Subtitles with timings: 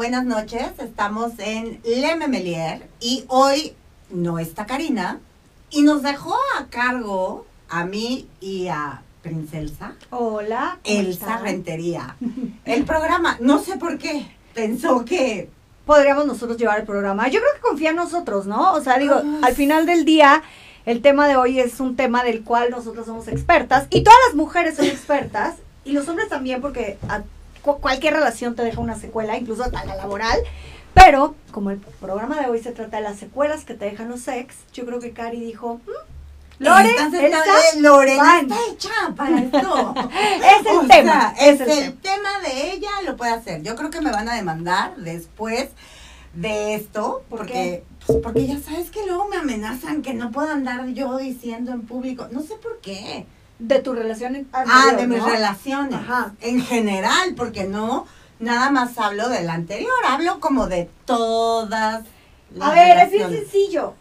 [0.00, 0.66] buenas noches.
[0.78, 3.74] Estamos en Le Memelier y hoy
[4.08, 5.20] no está Karina
[5.68, 10.78] y nos dejó a cargo a mí y a Princesa Hola.
[10.82, 11.36] ¿cómo Elsa?
[11.36, 12.16] Rentería.
[12.64, 15.50] El programa, no sé por qué, pensó que
[15.84, 17.28] Podríamos nosotros llevar el programa.
[17.28, 18.72] Yo creo que confía en nosotros, ¿no?
[18.72, 20.42] O sea, digo, al final del día,
[20.86, 24.34] el tema de hoy es un tema del cual nosotros somos expertas y todas las
[24.34, 27.22] mujeres son expertas y los hombres también porque a
[27.62, 30.38] cualquier relación te deja una secuela, incluso hasta la laboral.
[30.94, 34.26] Pero como el programa de hoy se trata de las secuelas que te dejan los
[34.28, 37.38] ex, yo creo que Cari dijo, "Mm, Lore, Entonces, Elsa,
[37.74, 38.50] eh, Lorena van".
[38.50, 39.94] está hecha para esto.
[40.60, 43.62] es el O tema, sea, es es el el tema de ella, lo puede hacer.
[43.62, 45.68] Yo creo que me van a demandar después
[46.34, 50.50] de esto, ¿Por porque, pues, porque ya sabes que luego me amenazan que no puedo
[50.50, 52.28] andar yo diciendo en público.
[52.30, 53.26] No sé por qué.
[53.60, 55.28] De tu relación Ah, de mis ¿no?
[55.28, 55.94] relaciones.
[56.00, 56.32] Ajá.
[56.40, 58.06] En general, porque no,
[58.38, 62.04] nada más hablo del anterior, hablo como de todas.
[62.54, 63.94] las A ver, es bien sencillo.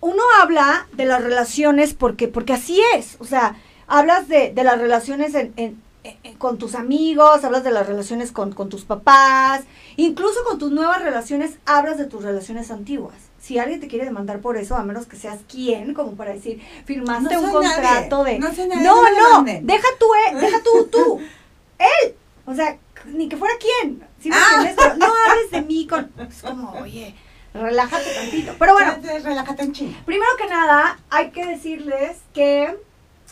[0.00, 3.16] Uno habla de las relaciones porque, porque así es.
[3.20, 5.82] O sea, hablas de, de las relaciones en- en-
[6.22, 9.62] en- con tus amigos, hablas de las relaciones con, con tus papás,
[9.96, 13.14] incluso con tus nuevas relaciones, hablas de tus relaciones antiguas.
[13.44, 16.62] Si alguien te quiere demandar por eso, a menos que seas quien, como para decir,
[16.86, 18.38] firmaste No un contrato nadie, de...
[18.38, 21.20] no soy nadie, no, no me no, deja tú, eh, deja tú, tú,
[21.78, 22.14] él.
[22.46, 24.02] O sea, ni que fuera quien.
[24.18, 24.40] ¿sí me Ah.
[24.56, 24.76] entiendes?
[24.82, 26.10] Pero no hables de mí con...
[26.26, 27.14] Es como, oye,
[27.52, 28.54] relájate tantito.
[28.58, 29.98] Pero bueno, relájate en chinga.
[30.06, 32.78] primero que nada, hay que decirles que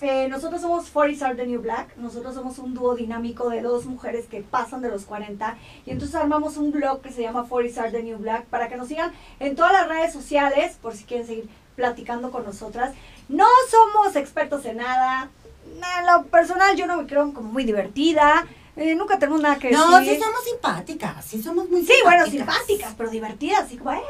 [0.03, 1.97] eh, nosotros somos 40 Are the New Black.
[1.97, 5.56] Nosotros somos un dúo dinámico de dos mujeres que pasan de los 40.
[5.86, 8.77] Y entonces armamos un blog que se llama 40 Are the New Black para que
[8.77, 12.94] nos sigan en todas las redes sociales por si quieren seguir platicando con nosotras.
[13.28, 15.31] No somos expertos en nada.
[15.65, 18.47] En lo personal, yo no me creo como muy divertida.
[18.77, 20.16] Eh, nunca tenemos nada que No, decir.
[20.16, 22.94] sí somos simpáticas, sí somos muy Sí, bueno, simpáticas.
[22.97, 24.00] pero divertidas, así como, ¡eh!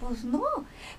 [0.00, 0.42] Pues no.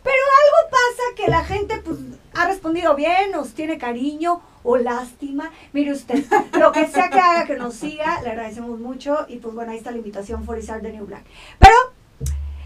[0.04, 1.98] Pero algo pasa que la gente, pues,
[2.34, 5.52] ha respondido bien, nos tiene cariño o lástima.
[5.72, 6.26] Mire usted,
[6.60, 9.26] lo que sea que haga que nos siga, le agradecemos mucho.
[9.30, 11.24] Y pues bueno, ahí está la invitación for Isar de New Black.
[11.60, 11.76] Pero,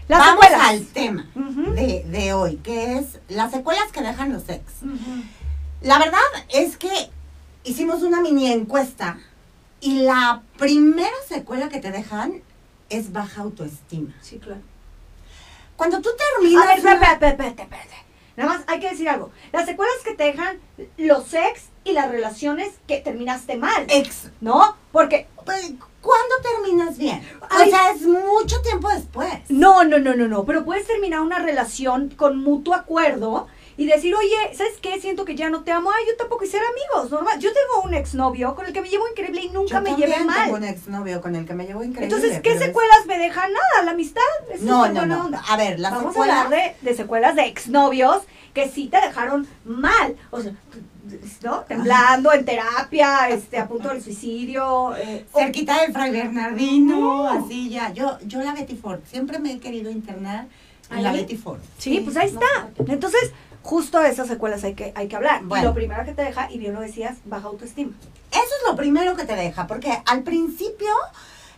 [0.08, 0.68] las Vamos secuelas.
[0.68, 4.62] al tema de, de hoy, que es las secuelas que dejan los ex.
[5.82, 6.18] La verdad
[6.48, 6.90] es que
[7.64, 9.18] hicimos una mini encuesta
[9.80, 12.40] y la primera secuela que te dejan
[12.88, 14.14] es baja autoestima.
[14.22, 14.62] Sí, claro.
[15.78, 16.64] Cuando tú terminas...
[16.64, 17.94] A ver, espérate, espérate.
[18.36, 19.30] Nada más hay que decir algo.
[19.52, 20.58] Las secuelas que te dejan
[20.96, 23.86] los ex y las relaciones que terminaste mal.
[23.88, 24.76] ex, ¿No?
[24.90, 25.72] Porque pues,
[26.02, 27.22] ¿cuándo terminas bien?
[27.48, 27.68] Ay.
[27.68, 29.32] O sea, es mucho tiempo después.
[29.48, 30.44] No, no, no, no, no.
[30.44, 33.46] Pero puedes terminar una relación con mutuo acuerdo
[33.78, 35.00] y decir, oye, ¿sabes qué?
[35.00, 35.90] Siento que ya no te amo.
[35.90, 37.38] Ay, yo tampoco quisiera amigos, normal.
[37.38, 40.22] Yo tengo un exnovio con el que me llevo increíble y nunca Yo me llevé
[40.24, 40.44] mal.
[40.44, 42.14] tengo un exnovio con el que me llevo increíble.
[42.14, 43.50] Entonces, ¿qué es- secuelas me dejan?
[43.52, 44.20] Nada, la amistad.
[44.52, 45.24] Es No, no, buena no.
[45.26, 45.42] onda.
[45.48, 46.36] A ver, las Vamos secuelas...
[46.36, 48.22] a hablar de, de secuelas de exnovios
[48.52, 50.16] que sí te dejaron mal.
[50.32, 50.52] O sea,
[51.42, 51.60] ¿no?
[51.60, 54.94] Temblando, en terapia, este, a punto del suicidio.
[54.96, 57.28] eh, cerquita del Fray Bernardino, No.
[57.28, 57.92] así ya.
[57.92, 60.46] Yo, yo la Betty Ford, siempre me he querido internar
[60.90, 61.12] en la.
[61.12, 61.60] Betty Ford.
[61.78, 62.92] Sí, pues ahí no está.
[62.92, 63.32] Entonces,
[63.62, 65.42] justo de esas secuelas hay que, hay que hablar.
[65.44, 65.64] Bueno.
[65.64, 67.92] Y lo primero que te deja, y bien lo decías, baja autoestima.
[68.30, 70.92] Eso es lo primero que te deja, porque al principio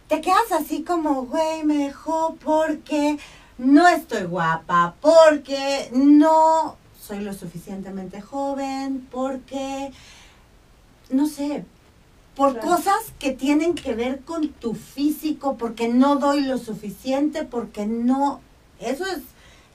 [0.09, 3.19] te quedas así como, güey, me dejó porque
[3.59, 9.93] no estoy guapa, porque no soy lo suficientemente joven, porque,
[11.10, 11.65] no sé,
[12.37, 12.69] por Claro.
[12.69, 18.41] cosas que tienen que ver con tu físico, porque no doy lo suficiente, porque no,
[18.78, 19.19] eso es,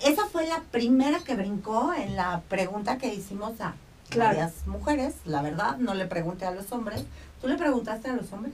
[0.04, 3.76] esa fue la primera que brincó en la pregunta que hicimos a
[4.10, 4.30] Claro.
[4.38, 7.04] varias mujeres, la verdad, no le pregunté a los hombres.
[7.42, 8.54] ¿Tú le preguntaste a los hombres?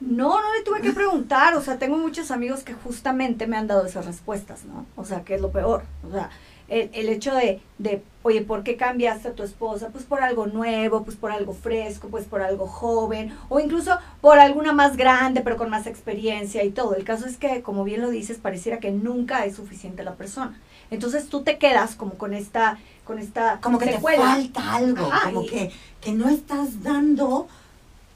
[0.00, 1.54] No, no le tuve que preguntar.
[1.54, 4.86] O sea, tengo muchos amigos que justamente me han dado esas respuestas, ¿no?
[4.96, 5.82] O sea, que es lo peor.
[6.08, 6.30] O sea,
[6.68, 9.88] el, el hecho de, de, oye, ¿por qué cambiaste a tu esposa?
[9.90, 14.38] Pues por algo nuevo, pues por algo fresco, pues por algo joven, o incluso por
[14.38, 16.94] alguna más grande, pero con más experiencia y todo.
[16.94, 20.58] El caso es que, como bien lo dices, pareciera que nunca es suficiente la persona.
[20.90, 24.36] Entonces tú te quedas como con esta, con esta Como que secuela.
[24.36, 27.46] te falta algo, Ajá, como y- que, que no estás dando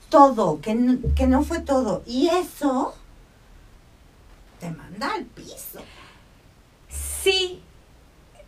[0.09, 2.03] todo, que, n- que no fue todo.
[2.07, 2.95] Y eso
[4.61, 5.81] te manda al piso.
[6.89, 7.61] Sí,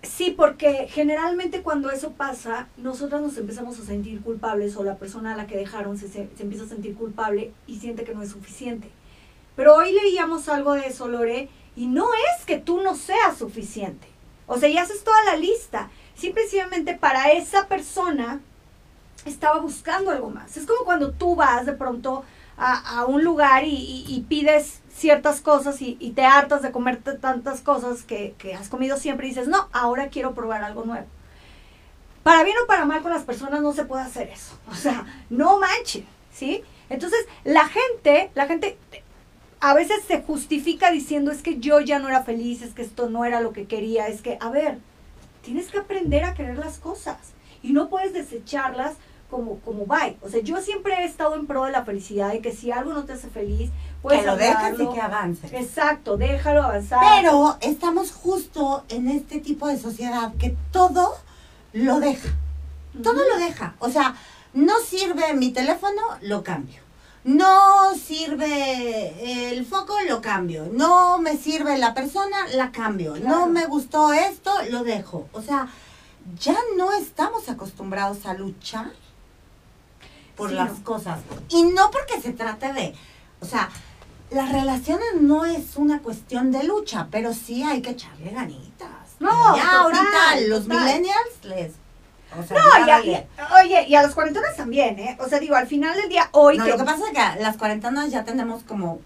[0.03, 5.35] sí, porque generalmente cuando eso pasa, nosotras nos empezamos a sentir culpables o la persona
[5.35, 8.23] a la que dejaron se, se, se empieza a sentir culpable y siente que no
[8.23, 8.88] es suficiente.
[9.56, 12.06] Pero hoy leíamos algo de eso, Lore, y no
[12.38, 14.06] es que tú no seas suficiente.
[14.46, 15.91] O sea, ya haces toda la lista.
[16.17, 18.41] Simplemente para esa persona
[19.25, 20.56] estaba buscando algo más.
[20.56, 22.25] Es como cuando tú vas de pronto
[22.56, 28.35] a, un lugar y, pides ciertas cosas y, te hartas de comer tantas cosas que,
[28.38, 31.06] que has comido siempre y dices, no, ahora quiero probar algo nuevo.
[32.23, 34.56] Para bien o para mal con las personas no se puede hacer eso.
[34.70, 36.62] O sea, no manchen, ¿sí?
[36.88, 38.79] Entonces, la gente, la gente
[39.65, 43.09] a veces se justifica diciendo es que yo ya no era feliz, es que esto
[43.09, 44.77] no era lo que quería, es que, a ver,
[45.41, 47.17] tienes que aprender a querer las cosas
[47.63, 48.93] y no puedes desecharlas
[49.31, 50.19] como, como bye.
[50.21, 52.93] O sea, yo siempre he estado en pro de la felicidad y que si algo
[52.93, 53.71] no te hace feliz,
[54.03, 55.51] puedes que lo dejes y que avances.
[55.55, 57.01] Exacto, déjalo avanzar.
[57.23, 61.15] Pero estamos justo en este tipo de sociedad que todo
[61.73, 62.29] lo deja.
[63.03, 63.77] Todo lo deja.
[63.79, 64.15] O sea,
[64.53, 66.84] no sirve mi teléfono, lo cambio.
[67.25, 70.69] No sirve el foco, lo cambio.
[70.71, 73.15] No me sirve la persona, la cambio.
[73.15, 73.29] Claro.
[73.41, 75.29] No me gustó esto, lo dejo.
[75.32, 75.69] O sea,
[76.38, 78.93] ya no estamos acostumbrados a luchar
[80.37, 80.85] por Sí, las no.
[80.85, 81.21] cosas.
[81.49, 82.94] Y no porque se trate de,
[83.41, 83.70] o sea,
[84.31, 88.91] las relaciones no es una cuestión de lucha, pero sí hay que echarle ganitas.
[89.20, 91.73] No, ya total, ahorita los millennials les...
[92.39, 93.27] O sea, No, y a- y-
[93.65, 95.17] oye, y a los cuarentones también, ¿eh?
[95.21, 97.43] O sea, digo, al final del día, hoy No, que- lo que pasa es que
[97.43, 99.01] las cuarentenas ya tenemos como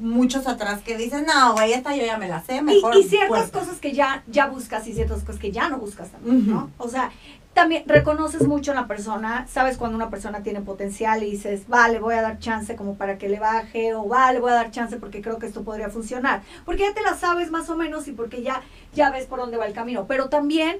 [0.00, 3.02] muchos atrás que dicen, no, güey, esta yo ya me la sé, y, mejor y
[3.04, 3.58] ciertas puerta".
[3.60, 6.48] cosas que ya, ya buscas y ciertas cosas que ya no buscas también.
[6.50, 6.70] ¿no?
[6.78, 7.10] O sea,
[7.52, 11.98] también reconoces mucho en la persona, sabes cuando una persona tiene potencial y dices, vale,
[11.98, 14.96] voy a dar chance como para que le baje, o vale, voy a dar chance
[14.96, 16.42] porque creo que esto podría funcionar.
[16.64, 18.62] Porque ya te la sabes más o menos y porque ya,
[18.94, 20.06] ya ves por dónde va el camino.
[20.06, 20.78] Pero también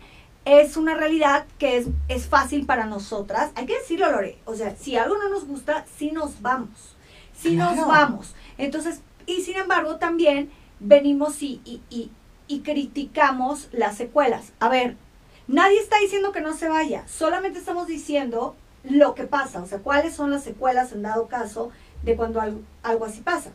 [0.59, 3.53] es una realidad que es, es fácil para nosotras.
[3.55, 4.39] Hay que decirlo, Lore.
[4.45, 6.97] O sea, si algo no nos gusta, sí nos vamos.
[7.35, 8.35] Sí nos vamos.
[8.59, 10.51] Entonces, y sin embargo, también
[10.81, 12.11] venimos y, y, y,
[12.49, 14.53] y criticamos las secuelas.
[14.61, 14.97] A ver,
[15.47, 19.79] nadie está diciendo que no se vaya, solamente estamos diciendo lo que pasa, o sea,
[19.79, 21.71] cuáles son las secuelas en dado caso
[22.03, 23.51] de cuando algo, algo así pasa.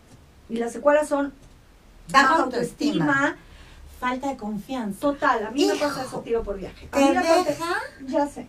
[0.50, 1.34] Y las secuelas son
[2.12, 3.38] Baja baja autoestima, autoestima,
[4.10, 5.00] falta de confianza.
[5.00, 5.46] total.
[5.48, 6.88] A mí me pasa eso tiro por viaje.
[6.92, 7.76] A Te deja,
[8.08, 8.48] ya sé.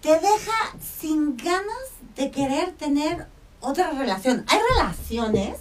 [0.00, 0.58] te deja
[1.00, 1.86] sin ganas
[2.16, 3.26] de querer tener
[3.60, 4.44] otra relación.
[4.48, 5.58] Hay relaciones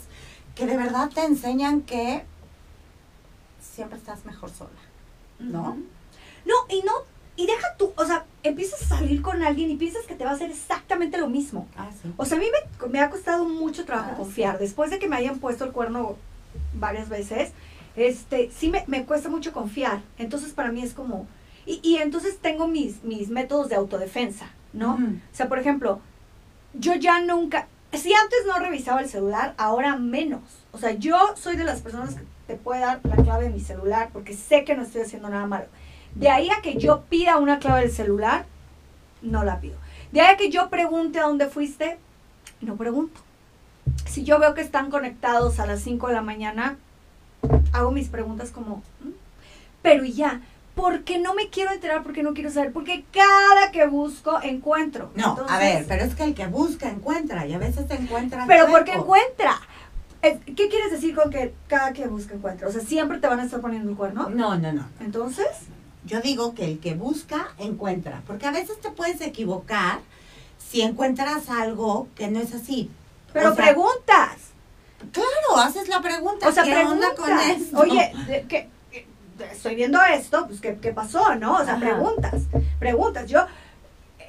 [0.56, 2.24] que de verdad te enseñan que
[3.62, 4.70] siempre estás mejor sola.
[5.40, 5.78] ¿No?
[6.46, 6.94] No, y no,
[7.36, 10.32] y deja tú, o sea, empiezas a salir con alguien y piensas que te va
[10.32, 11.68] a hacer exactamente lo mismo.
[11.78, 12.12] Ah, sí.
[12.18, 14.58] O sea, a mí me, me ha costado mucho trabajo Ah, confiar.
[14.58, 16.16] Después de que me hayan puesto el cuerno
[16.74, 17.52] varias veces,
[17.98, 20.02] este, sí me, me cuesta mucho confiar.
[20.18, 21.28] Entonces, para mí es como...
[21.66, 24.94] Y, y entonces tengo mis, mis métodos de autodefensa, ¿no?
[24.94, 26.00] O sea, por ejemplo,
[26.74, 27.68] yo ya nunca...
[27.92, 30.42] Si antes no revisaba el celular, ahora menos.
[30.72, 33.60] O sea, yo soy de las personas que te puede dar la clave de mi
[33.60, 35.66] celular porque sé que no estoy haciendo nada malo.
[36.16, 38.46] De ahí a que yo pida una clave del celular,
[39.22, 39.78] no la pido.
[40.12, 41.98] De ahí a que yo pregunte a dónde fuiste,
[42.62, 43.20] no pregunto.
[44.06, 46.78] Si yo veo que están conectados a las 5 de la mañana,
[47.74, 49.10] hago mis preguntas como, "¿Mm?".
[49.82, 50.42] pero y ya,
[50.76, 55.10] porque no me quiero enterar, porque no quiero saber, porque cada que busco encuentro.
[55.16, 58.46] No, a ver, pero es que el que busca encuentra y a veces te encuentra.
[58.48, 59.60] Pero porque encuentra.
[60.22, 62.68] ¿Qué quieres decir con que cada que busca encuentra?
[62.68, 64.30] O sea, siempre te van a estar poniendo el cuerno.
[64.30, 64.86] No, no, no.
[65.00, 65.48] Entonces,
[66.06, 70.00] Yo digo que el que busca encuentra, porque a veces te puedes equivocar
[70.58, 72.90] si encuentras algo que no es así.
[73.34, 74.38] pero O sea, preguntas.
[75.12, 76.48] Claro, haces la pregunta.
[76.48, 77.10] O sea, ¿qué preguntas.
[77.10, 77.78] onda con esto?
[77.80, 79.08] Oye, de- ¿qué, qué-
[79.52, 81.56] estoy viendo esto, pues ¿qué, qué pasó, no?
[81.58, 81.80] O sea, Ajá.
[81.86, 82.44] preguntas,
[82.80, 83.28] preguntas.
[83.30, 83.46] Yo,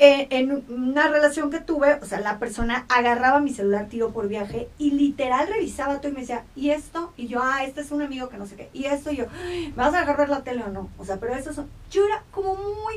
[0.00, 4.28] eh, en una relación que tuve, o sea, la persona agarraba mi celular tiro por
[4.28, 7.12] viaje y literal revisaba todo y me decía, ¿y esto?
[7.16, 8.70] Y yo, ah, este es un amigo que no sé qué.
[8.72, 10.88] Y esto, y yo, "Ay, ¿me vas a ver la tele o no?
[10.98, 11.68] O sea, pero eso son...
[11.90, 12.94] Yo era como muy...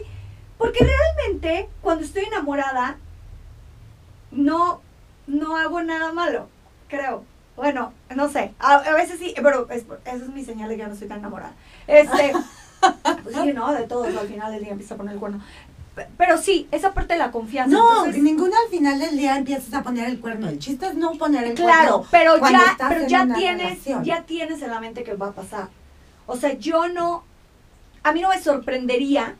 [0.59, 2.97] Porque realmente, cuando estoy enamorada,
[4.31, 4.81] no,
[5.27, 6.49] no hago nada malo,
[6.87, 7.25] creo.
[7.55, 10.81] Bueno, no sé, a, a veces sí, pero es, esa es mi señal de que
[10.81, 11.53] ya no estoy tan enamorada.
[11.87, 12.33] Este,
[13.23, 13.71] pues sí, ¿no?
[13.73, 15.41] De todos, al final del día empieza a poner el cuerno.
[15.95, 17.75] Pe- Pero sí, esa parte de la confianza.
[17.77, 20.47] No, entonces- ninguna al final del día empiezas a poner el cuerno.
[20.49, 22.07] El chiste es no poner el Claro, cuerno.
[22.11, 24.03] pero cuando ya, pero ya tienes, relación.
[24.05, 25.67] ya tienes en la mente que va a pasar.
[26.27, 27.23] O sea, yo no,
[28.03, 29.35] a mí no me sorprendería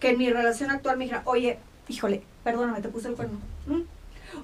[0.00, 3.38] que en mi relación actual me dijera, oye, híjole, perdóname, te puse el cuerno.
[3.66, 3.82] ¿Mm?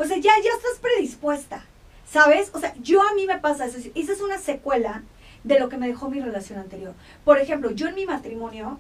[0.01, 1.65] O sea, ya, ya estás predispuesta,
[2.11, 2.51] ¿sabes?
[2.55, 3.79] O sea, yo a mí me pasa eso.
[3.95, 5.03] Esa es una secuela
[5.45, 6.95] de lo que me dejó mi relación anterior.
[7.25, 8.79] Por ejemplo, yo en mi matrimonio,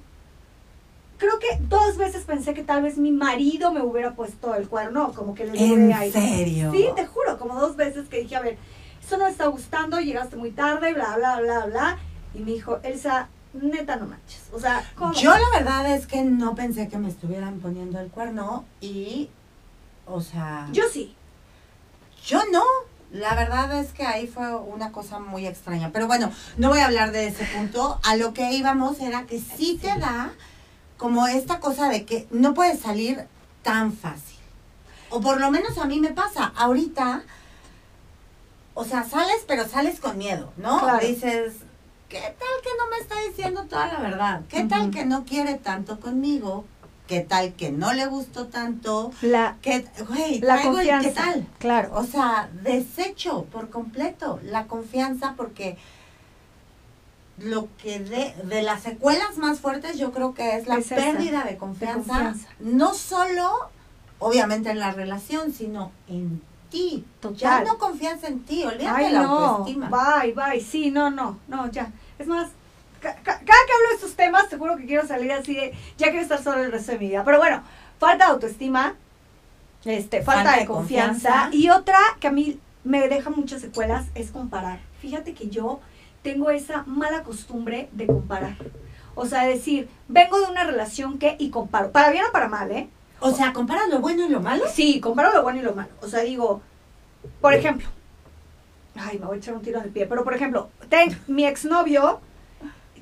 [1.18, 5.12] creo que dos veces pensé que tal vez mi marido me hubiera puesto el cuerno,
[5.14, 6.12] como que le ¿En dure ahí.
[6.12, 6.70] serio?
[6.72, 8.56] Sí, te juro, como dos veces que dije, a ver,
[9.00, 11.98] esto no me está gustando, llegaste muy tarde, bla, bla, bla, bla.
[12.34, 14.42] Y me dijo, Elsa, neta no manches.
[14.52, 15.12] O sea, ¿cómo?
[15.14, 19.30] Yo la verdad es que no pensé que me estuvieran poniendo el cuerno y,
[20.06, 21.14] o sea, Yo sí.
[22.24, 22.62] yo no.
[23.10, 25.90] La verdad es que ahí fue una cosa muy extraña.
[25.92, 27.98] Pero bueno, no voy a hablar de ese punto.
[28.04, 30.32] A lo que íbamos era que sí te da
[30.98, 33.26] como esta cosa de que no puedes salir
[33.62, 34.38] tan fácil.
[35.10, 36.52] O por lo menos a mí me pasa.
[36.56, 37.22] Ahorita,
[38.74, 40.80] o sea, sales, pero sales con miedo, ¿no?
[40.80, 41.06] Claro.
[41.06, 41.54] Dices,
[42.10, 44.42] ¿qué tal que no me está diciendo toda la verdad?
[44.50, 46.66] ¿Qué tal que no quiere tanto conmigo?
[47.08, 49.10] ¿Qué tal que no le gustó tanto?
[49.22, 51.08] La, ¿Qué, güey, la el confianza.
[51.08, 51.46] ¿qué tal?
[51.58, 51.90] Claro.
[51.94, 55.78] O sea, desecho por completo la confianza porque
[57.38, 60.96] lo que de, de las secuelas más fuertes yo creo que es la Es esa,
[60.96, 62.48] pérdida de confianza, confianza.
[62.60, 63.70] no solo
[64.18, 67.04] obviamente en la relación, sino en ti.
[67.22, 67.64] Ya Total.
[67.64, 69.38] no confías en ti, olvídate Ay, la no.
[69.38, 69.88] autoestima.
[69.88, 70.60] Bye, bye.
[70.60, 71.90] Sí, no, no, no, ya.
[72.18, 72.48] Es más,
[73.00, 76.22] cada que hablo de estos temas, te juro que quiero salir así de, ya quiero
[76.22, 77.24] estar solo el resto de mi vida.
[77.24, 77.62] Pero bueno,
[77.98, 78.94] falta de autoestima,
[79.84, 81.28] este, falta, Falta de, de confianza.
[81.30, 81.56] confianza.
[81.56, 84.80] Y otra que a mí me deja muchas secuelas es comparar.
[85.00, 85.80] Fíjate que yo
[86.22, 88.56] tengo esa mala costumbre de comparar.
[89.14, 91.90] O sea, decir, vengo de una relación que y comparo.
[91.90, 92.88] Para bien o para mal, ¿eh?
[93.20, 94.64] O sea, comparas lo bueno y lo malo.
[94.72, 95.90] Sí, comparo lo bueno y lo malo.
[96.02, 96.60] O sea, digo,
[97.40, 97.88] por ejemplo,
[98.96, 101.44] ay, me voy a echar un tiro en el pie, pero por ejemplo, ten, mi
[101.46, 102.20] exnovio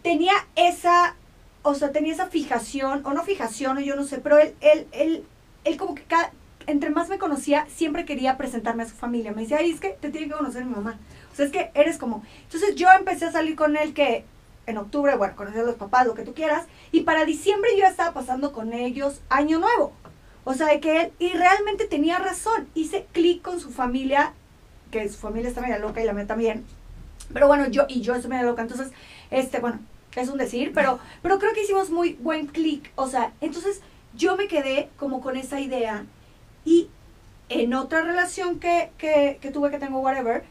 [0.06, 1.16] tenía esa,
[1.62, 4.86] o sea, tenía esa fijación, o no fijación, o yo no sé, pero él, él,
[4.92, 5.24] él,
[5.64, 6.30] él como que cada,
[6.68, 9.32] entre más me conocía, siempre quería presentarme a su familia.
[9.32, 11.00] Me decía, ay, es que te tiene que conocer mi mamá.
[11.32, 12.22] O sea, es que eres como...
[12.44, 14.24] Entonces yo empecé a salir con él que
[14.66, 17.84] en octubre, bueno, conocer a los papás, lo que tú quieras, y para diciembre yo
[17.84, 19.92] estaba pasando con ellos año nuevo.
[20.44, 24.34] O sea, de que él, y realmente tenía razón, hice clic con su familia,
[24.92, 26.64] que su familia está media loca y la mía también.
[27.32, 28.92] Pero bueno, yo, y yo estoy media loca, entonces,
[29.32, 29.80] este, bueno,
[30.20, 32.90] es un decir, pero, pero creo que hicimos muy buen clic.
[32.94, 33.80] O sea, entonces
[34.14, 36.04] yo me quedé como con esa idea
[36.64, 36.88] y
[37.48, 40.44] en otra relación que, que, que tuve, que tengo, whatever,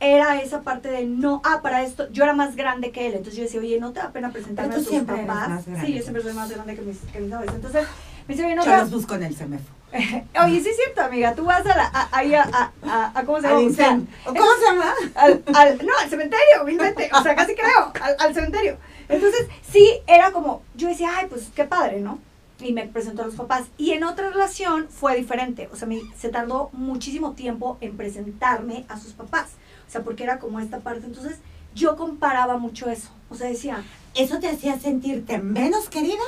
[0.00, 3.36] era esa parte de no, ah, para esto, yo era más grande que él, entonces
[3.36, 5.48] yo decía, oye, no te da pena presentarme Pero a tus siempre eres papás.
[5.48, 5.86] más grande.
[5.86, 7.54] Sí, yo siempre soy más grande que mis, que mis novios.
[7.54, 7.86] Entonces,
[8.28, 9.64] me dice, oye, no Yo los busco en el semefo.
[9.92, 11.34] Oye, sí es cierto, amiga.
[11.34, 12.42] Tú vas a la, a, ahí a,
[12.82, 13.58] a, a, ¿cómo se llama?
[13.60, 14.94] Al O sea, incen- ¿o ¿Cómo se llama?
[15.16, 17.10] al, al- no, al cementerio, humildemente.
[17.12, 18.78] O sea, casi creo, al, al cementerio.
[19.10, 22.18] Entonces, sí, era como, yo decía, ay, pues qué padre, ¿no?
[22.58, 23.64] Y me presentó a los papás.
[23.76, 25.68] Y en otra relación fue diferente.
[25.72, 29.48] O sea, me, se tardó muchísimo tiempo en presentarme a sus papás.
[29.86, 31.04] O sea, porque era como esta parte.
[31.04, 31.36] Entonces,
[31.74, 33.10] yo comparaba mucho eso.
[33.28, 36.22] O sea, decía, ¿Eso te hacía sentirte menos querida?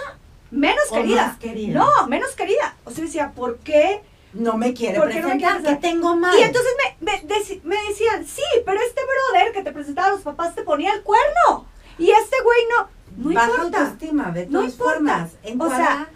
[0.55, 1.27] Menos O querida.
[1.29, 1.79] más querida.
[1.79, 2.77] No, menos querida.
[2.85, 4.03] O sea, decía, ¿por qué?
[4.33, 6.37] No me quiere ¿Por qué no me quieres ¿qué tengo mal?
[6.37, 7.23] Y entonces me,
[7.63, 11.03] me, decían, sí, pero este brother que te presentaba a los papás te ponía el
[11.03, 11.67] cuerno.
[11.99, 12.89] Y este güey no.
[13.29, 13.79] No Baja importa.
[13.83, 14.95] autoestima, de No todas importa.
[14.95, 15.31] formas.
[15.61, 16.09] O sea,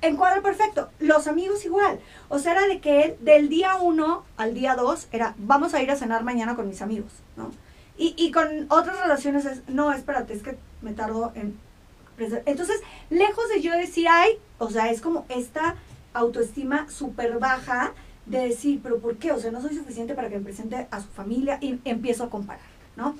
[0.00, 0.88] encuadra perfecto.
[1.00, 2.00] Los amigos igual.
[2.30, 5.82] O sea, era de que él, del día uno al día dos, era, vamos a
[5.82, 7.50] ir a cenar mañana con mis amigos, ¿no?
[7.98, 11.58] Y, y con otras relaciones es, no, espérate, es que me tardo en...
[12.46, 15.76] Entonces, lejos de yo decir, ay, o sea, es como esta
[16.12, 17.92] autoestima súper baja
[18.26, 19.32] de decir, pero ¿por qué?
[19.32, 22.30] O sea, no soy suficiente para que me presente a su familia y empiezo a
[22.30, 22.62] comparar,
[22.96, 23.16] ¿no?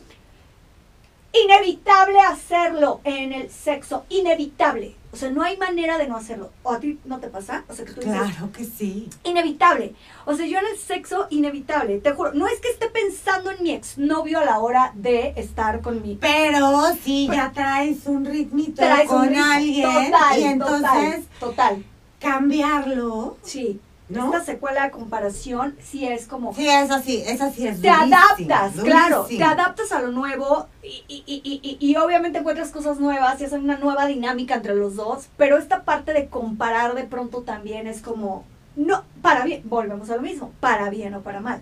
[1.33, 4.97] Inevitable hacerlo en el sexo, inevitable.
[5.13, 6.51] O sea, no hay manera de no hacerlo.
[6.63, 7.65] ¿O a ti no te pasa?
[7.69, 9.09] O sea, que tú dices, claro que sí.
[9.25, 9.95] inevitable.
[10.25, 11.99] O sea, yo en el sexo, inevitable.
[11.99, 15.81] Te juro, no es que esté pensando en mi exnovio a la hora de estar
[15.81, 16.15] con mi...
[16.17, 19.45] Pero si ya traes un ritmito Traes un con ritmo.
[19.45, 21.85] alguien Total, y entonces total, total.
[22.21, 23.81] cambiarlo, Sí.
[24.11, 24.27] ¿No?
[24.27, 26.55] Esta secuela de comparación sí es como...
[26.55, 30.67] Sí, eso sí, eso sí es te durísimo, adaptas, claro, te adaptas a lo nuevo
[30.83, 34.75] y, y, y, y, y obviamente encuentras cosas nuevas y hacen una nueva dinámica entre
[34.75, 38.45] los dos, pero esta parte de comparar de pronto también es como,
[38.77, 41.61] no, para bien, volvemos a lo mismo, para bien o para mal.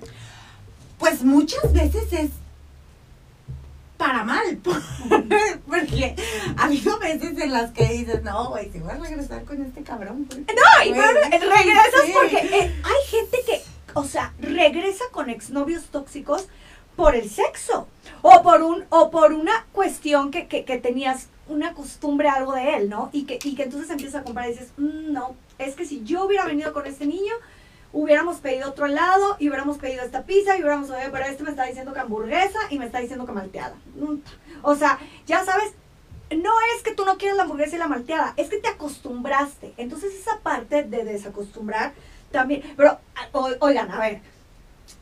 [0.98, 2.30] Pues muchas veces es
[3.98, 4.58] para mal,
[5.68, 6.16] porque
[6.56, 9.82] ha habido veces en las que dices, no, güey, si voy a regresar con este
[9.82, 10.24] cabrón.
[10.24, 10.38] pues".
[10.40, 11.12] No, y pero
[11.52, 12.12] regresas sí.
[12.14, 13.60] porque eh, hay gente que,
[13.94, 16.46] o sea, regresa con exnovios tóxicos
[16.96, 17.88] por el sexo
[18.22, 22.76] o por un o por una cuestión que, que, que tenías una costumbre algo de
[22.76, 23.10] él, ¿no?
[23.12, 26.04] Y que, y que entonces empiezas a comparar y dices, "Mm, no, es que si
[26.04, 27.34] yo hubiera venido con este niño,
[27.92, 31.50] hubiéramos pedido otro helado y hubiéramos pedido esta pizza y hubiéramos pedido, pero este me
[31.50, 33.76] está diciendo que hamburguesa y me está diciendo que malteada.
[34.62, 35.72] O sea, ya sabes,
[36.30, 39.74] no es que tú no quieras la hamburguesa y la malteada, es que te acostumbraste.
[39.76, 41.92] Entonces esa parte de desacostumbrar
[42.30, 42.98] también, pero
[43.60, 44.20] oigan, a ver,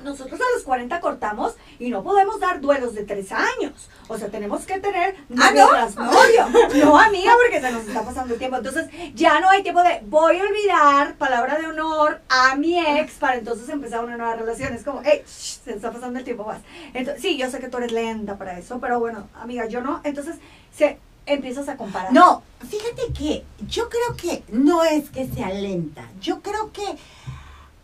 [0.03, 3.89] nosotros a los 40 cortamos y no podemos dar duelos de tres años.
[4.09, 5.69] O sea, tenemos que tener ¿Ah, no?
[5.69, 6.47] tras novio.
[6.85, 8.57] No, amiga, porque se nos está pasando el tiempo.
[8.57, 13.15] Entonces, ya no hay tiempo de voy a olvidar, palabra de honor, a mi ex
[13.15, 14.73] para entonces empezar una nueva relación.
[14.75, 16.61] Es como, hey, shh, se está pasando el tiempo más.
[16.95, 20.01] Entonces, sí, yo sé que tú eres lenta para eso, pero bueno, amiga, yo no.
[20.05, 20.37] Entonces,
[20.77, 22.13] se empiezas a comparar.
[22.13, 26.09] No, fíjate que yo creo que no es que sea lenta.
[26.21, 26.85] Yo creo que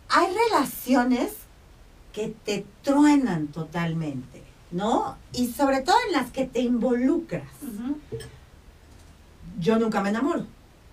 [0.09, 1.31] hay relaciones
[2.13, 4.41] que te truenan totalmente,
[4.71, 5.17] ¿no?
[5.33, 7.43] Y sobre todo en las que te involucras.
[9.59, 10.45] Yo nunca me enamoro.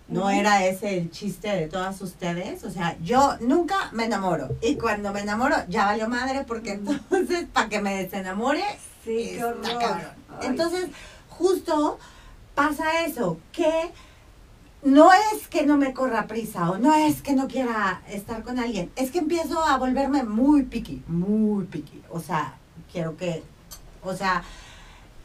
[0.08, 2.64] No era ese el chiste de todas ustedes.
[2.64, 4.48] O sea, yo nunca me enamoro.
[4.60, 8.64] Y cuando me enamoro, ya valió madre, porque entonces, para que me desenamore,
[9.04, 9.62] Sí, qué horror.
[9.78, 10.10] cabrón.
[10.42, 10.88] Entonces,
[11.28, 11.98] justo
[12.54, 13.92] pasa eso, que
[14.82, 18.58] no es que no me corra prisa o no es que no quiera estar con
[18.58, 22.02] alguien, es que empiezo a volverme muy picky, muy picky.
[22.10, 22.54] O sea,
[22.90, 23.42] quiero que,
[24.02, 24.42] o sea,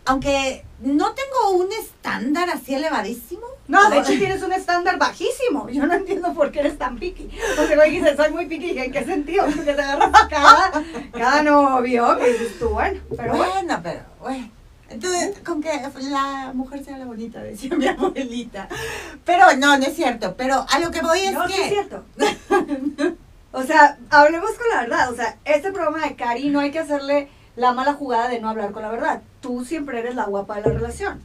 [0.06, 3.44] aunque no tengo un estándar así elevadísimo.
[3.68, 5.68] No, de hecho tienes un estándar bajísimo.
[5.70, 7.30] Yo no entiendo por qué eres tan piqui.
[7.60, 8.78] O sea, güey, dices, soy muy piqui.
[8.78, 9.46] ¿En qué sentido?
[9.46, 13.54] Porque te agarras cada, cada novio que dices tú, bueno, pero bueno.
[13.54, 14.52] bueno, pero bueno.
[14.90, 15.72] Entonces, con que
[16.10, 18.68] la mujer sea la bonita, decía mi abuelita.
[19.26, 20.36] Pero no, no es cierto.
[20.38, 21.62] Pero a lo que voy es No, que...
[21.62, 22.04] es cierto.
[23.52, 25.12] O sea, hablemos con la verdad.
[25.12, 28.50] O sea, este programa de Cari no hay que hacerle la mala jugada de no
[28.50, 29.22] hablar con la verdad.
[29.42, 31.22] Tú siempre eres la guapa de la relación.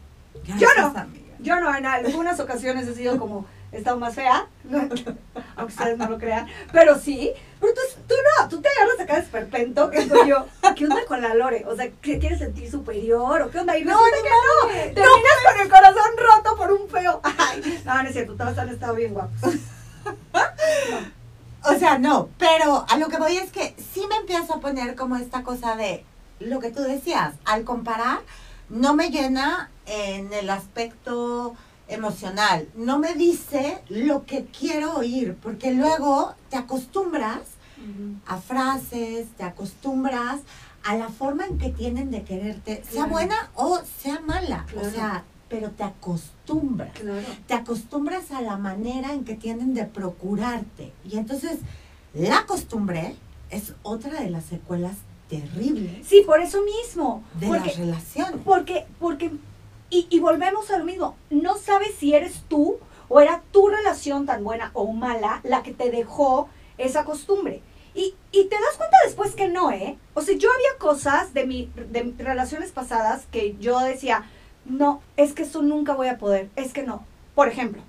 [0.59, 0.87] Yo no.
[0.97, 1.21] Amiga.
[1.41, 4.47] Yo no, en algunas ocasiones he sido como, he estado más fea,
[5.61, 9.15] aunque ustedes no lo crean, pero sí, pero tú, tú no, tú te agarras acá
[9.15, 11.65] de esperpento, que soy yo, ¿qué onda con la Lore?
[11.67, 13.77] O sea, ¿qué quieres sentir superior o qué onda?
[13.77, 17.21] Y No, ni que no, terminas con el corazón roto por un feo.
[17.39, 19.39] Ay, no, no es cierto, todos han estado bien guapos.
[21.63, 24.95] O sea, no, pero a lo que voy es que sí me empiezo a poner
[24.95, 26.07] como esta cosa de
[26.39, 28.21] lo que tú decías, al comparar,
[28.71, 31.55] no me llena en el aspecto
[31.91, 37.41] emocional, no me dice lo que quiero oír, porque luego te acostumbras
[38.27, 40.41] a frases, te acostumbras
[40.85, 43.11] a la forma en que tienen de quererte, sea Claro.
[43.11, 44.89] buena o sea mala, Claro.
[44.89, 47.27] o sea, pero te acostumbras Claro.
[47.47, 50.93] te acostumbras a la manera en que tienen de procurarte.
[51.05, 51.59] Y entonces,
[52.15, 53.17] la costumbre
[53.51, 54.97] es otra de las secuelas
[55.29, 57.23] terribles Sí, por eso mismo.
[57.41, 58.41] de porque, las relaciones.
[58.45, 59.31] Porque, porque,
[59.91, 64.25] y, y volvemos a lo mismo, no sabes si eres tú o era tu relación
[64.25, 66.49] tan buena o mala la que te dejó
[66.79, 67.61] esa costumbre.
[67.93, 69.99] Y, y te das cuenta después que no, ¿eh?
[70.15, 74.31] O sea, yo había cosas de, mi, de relaciones pasadas que yo decía,
[74.65, 77.05] no, es que eso nunca voy a poder, es que no.
[77.35, 77.83] Por ejemplo,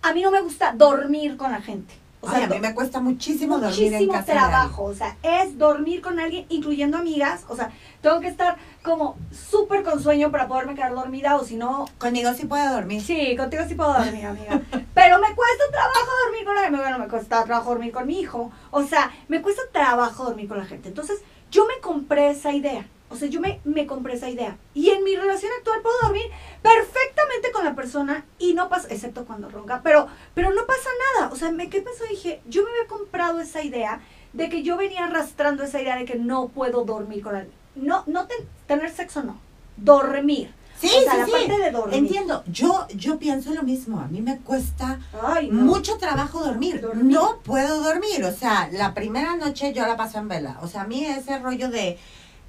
[0.00, 1.94] a mí no me gusta dormir con la gente.
[2.26, 4.94] O sea, Ay, a mí me cuesta muchísimo, dormir en muchísimo casa de trabajo, o
[4.94, 10.02] sea, es dormir con alguien, incluyendo amigas, o sea, tengo que estar como súper con
[10.02, 11.86] sueño para poderme quedar dormida, o si no.
[11.98, 13.00] Conmigo sí puedo dormir.
[13.00, 14.60] sí, contigo sí puedo dormir, amiga,
[14.94, 18.50] pero me cuesta trabajo dormir con alguien, bueno, me cuesta trabajo dormir con mi hijo,
[18.70, 22.86] o sea, me cuesta trabajo dormir con la gente, entonces, yo me compré esa idea,
[23.08, 26.24] o sea, yo me, me compré esa idea, y en mi relación actual puedo dormir
[26.62, 31.30] perfectamente con la persona y no pasa, excepto cuando ronca, pero, pero no pasa nada.
[31.32, 34.00] O sea, me quedé pensando, dije, yo me había comprado esa idea
[34.32, 37.54] de que yo venía arrastrando esa idea de que no puedo dormir con alguien.
[37.76, 39.38] No, no ten- tener sexo, no.
[39.76, 40.52] Dormir.
[40.78, 41.30] Sí, o sea, sí, la sí.
[41.32, 41.94] parte de dormir.
[41.98, 42.42] Entiendo.
[42.46, 43.98] Yo, yo pienso lo mismo.
[44.00, 45.62] A mí me cuesta Ay, no.
[45.64, 46.80] mucho trabajo dormir.
[46.82, 47.04] Dormir.
[47.04, 48.24] No puedo dormir.
[48.24, 50.58] O sea, la primera noche yo la paso en vela.
[50.62, 51.98] O sea, a mí ese rollo de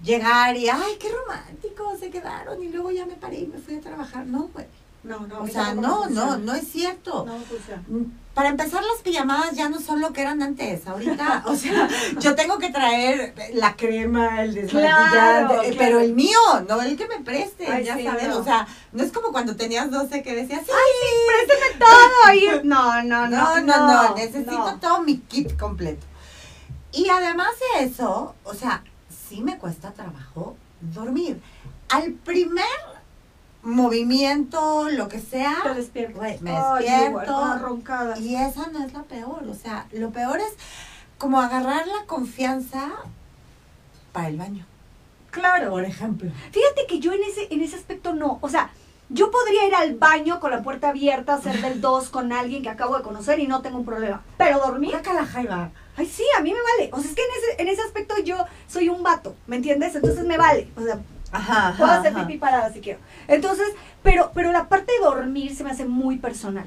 [0.03, 3.75] llegar y, ay, qué romántico, se quedaron y luego ya me paré y me fui
[3.75, 4.25] a trabajar.
[4.25, 4.65] No, güey.
[5.03, 5.37] No, no.
[5.37, 7.23] a O sea, no, no, no es cierto.
[7.25, 7.81] No funciona.
[7.87, 10.85] Mm, Para empezar, las pijamadas ya no son lo que eran antes.
[10.85, 11.87] Ahorita, o sea,
[12.19, 15.75] yo tengo que traer la crema, el desmaquillante, Claro, eh, claro.
[15.77, 18.27] pero el mío, no el que me preste, Ay, ya sí, sabes.
[18.27, 18.39] no.
[18.39, 20.71] O sea, no es como cuando tenías 12 que decías, sí,
[21.27, 22.47] Préstame todo ahí.
[22.65, 23.61] No, no, no, no.
[23.61, 24.79] no, no, necesito no.
[24.79, 26.05] todo mi kit completo.
[26.91, 28.83] Y además de eso, o sea,
[29.27, 31.41] sí me cuesta trabajo dormir.
[31.89, 32.65] Al primer
[33.63, 36.19] movimiento, lo que sea, Te despierto.
[36.21, 37.23] Me Ay, despierto.
[37.23, 38.17] igual, roncada.
[38.19, 40.53] Y esa no es la peor, o sea, lo peor es
[41.17, 42.91] como agarrar la confianza
[44.13, 44.65] para el baño,
[45.31, 45.71] Claro.
[45.71, 46.31] por ejemplo.
[46.51, 48.39] Fíjate que yo en ese, en ese aspecto no.
[48.41, 48.69] O sea,
[49.09, 52.69] yo podría ir al baño con la puerta abierta, hacer del 2 con alguien que
[52.69, 54.21] acabo de conocer y no tengo un problema.
[54.37, 55.71] Pero dormir, Saca la jaiba.
[55.95, 56.89] ay, sí, a mí me vale.
[56.93, 59.95] O sea, es que en ese, en ese aspecto yo soy un vato, ¿me entiendes?
[59.95, 60.69] Entonces me vale.
[60.75, 60.99] O sea,
[61.31, 62.25] Ajá, puedo ajá, hacer ajá.
[62.27, 62.99] pipí parada si quiero.
[63.27, 63.67] Entonces,
[64.03, 66.65] pero, pero la parte de dormir se me hace muy personal.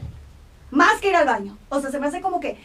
[0.71, 1.57] Más que ir al baño.
[1.69, 2.59] O sea, se me hace como que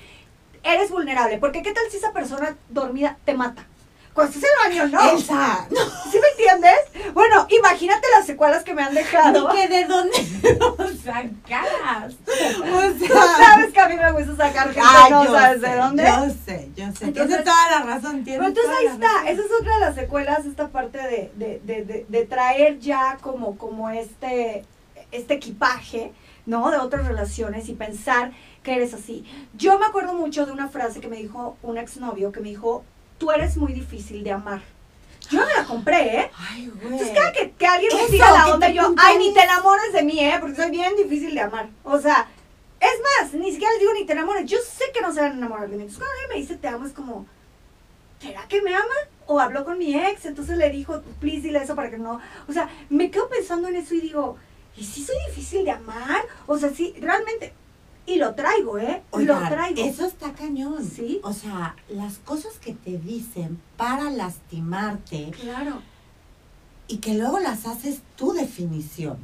[0.63, 1.37] eres vulnerable.
[1.37, 3.65] Porque qué tal si esa persona dormida te mata.
[4.15, 5.11] Cuando estás en el baño, no.
[5.11, 5.77] Elsa, no.
[6.09, 7.13] ¿Sí me entiendes?
[7.13, 9.49] Bueno, imagínate las secuelas que me han dejado.
[9.51, 12.13] Que de dónde lo sacas.
[12.63, 15.61] O Tú sea, sabes que a mí me gusta sacar gente, Ay, no yo sabes
[15.61, 16.03] sé, de dónde.
[16.03, 17.05] Yo sé, yo sé.
[17.05, 18.23] Entonces- Tienes toda la razón.
[18.23, 19.27] Tienes Pero entonces ahí está, razón.
[19.27, 23.17] esa es otra de las secuelas, esta parte de, de, de, de, de traer ya
[23.21, 24.63] como, como este,
[25.11, 26.13] este equipaje,
[26.45, 26.71] ¿no?
[26.71, 28.31] De otras relaciones y pensar
[28.63, 29.25] que eres así.
[29.55, 32.83] Yo me acuerdo mucho de una frase que me dijo un exnovio que me dijo,
[33.17, 34.61] tú eres muy difícil de amar.
[35.29, 36.31] Yo no me la compré, ¿eh?
[36.37, 36.93] Ay, güey.
[36.93, 40.03] Entonces cada que, que alguien me diga la onda, yo, ay, ni te enamores de
[40.03, 40.37] mí, ¿eh?
[40.39, 41.69] Porque soy bien difícil de amar.
[41.83, 42.27] O sea,
[42.79, 44.45] es más, ni siquiera les digo ni te enamores.
[44.45, 45.83] Yo sé que no se van a enamorar de mí.
[45.83, 47.25] Entonces cuando alguien me dice te amo, es como,
[48.21, 48.93] ¿será que me ama?
[49.25, 52.21] O habló con mi ex, entonces le dijo, please dile eso para que no.
[52.47, 54.37] O sea, me quedo pensando en eso y digo,
[54.77, 56.23] ¿y si soy difícil de amar?
[56.45, 57.53] O sea, sí, realmente.
[58.07, 59.01] Y lo traigo, ¿eh?
[59.11, 59.83] Oigan, lo traigo.
[59.83, 60.83] Eso está cañón.
[60.87, 61.19] Sí.
[61.23, 65.81] O sea, las cosas que te dicen para lastimarte Claro.
[66.87, 69.17] y que luego las haces tu definición.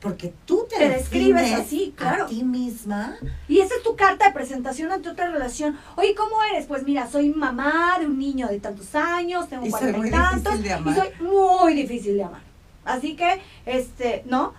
[0.00, 2.24] Porque tú te, Te describes así, claro.
[2.24, 3.16] a ti misma.
[3.48, 5.78] Y esa es tu carta de presentación ante otra relación.
[5.94, 6.66] Oye, ¿cómo eres?
[6.66, 10.94] Pues mira, soy mamá de un niño de tantos años, tengo cuarenta y tantos, y
[10.94, 12.40] soy muy difícil de amar.
[12.84, 14.54] Así que, este, ¿no?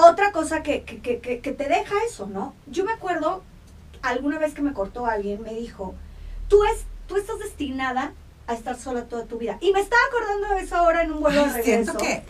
[0.00, 2.54] Otra cosa que, que, que, que, te deja eso, ¿no?
[2.68, 3.42] Yo me acuerdo,
[4.00, 5.92] alguna vez que me cortó alguien, me dijo,
[6.46, 8.12] tú, es, tú estás destinada
[8.46, 9.58] a estar sola toda tu vida.
[9.60, 11.64] Y me estaba acordando de eso ahora en un vuelo de regreso.
[11.64, 12.22] siento que.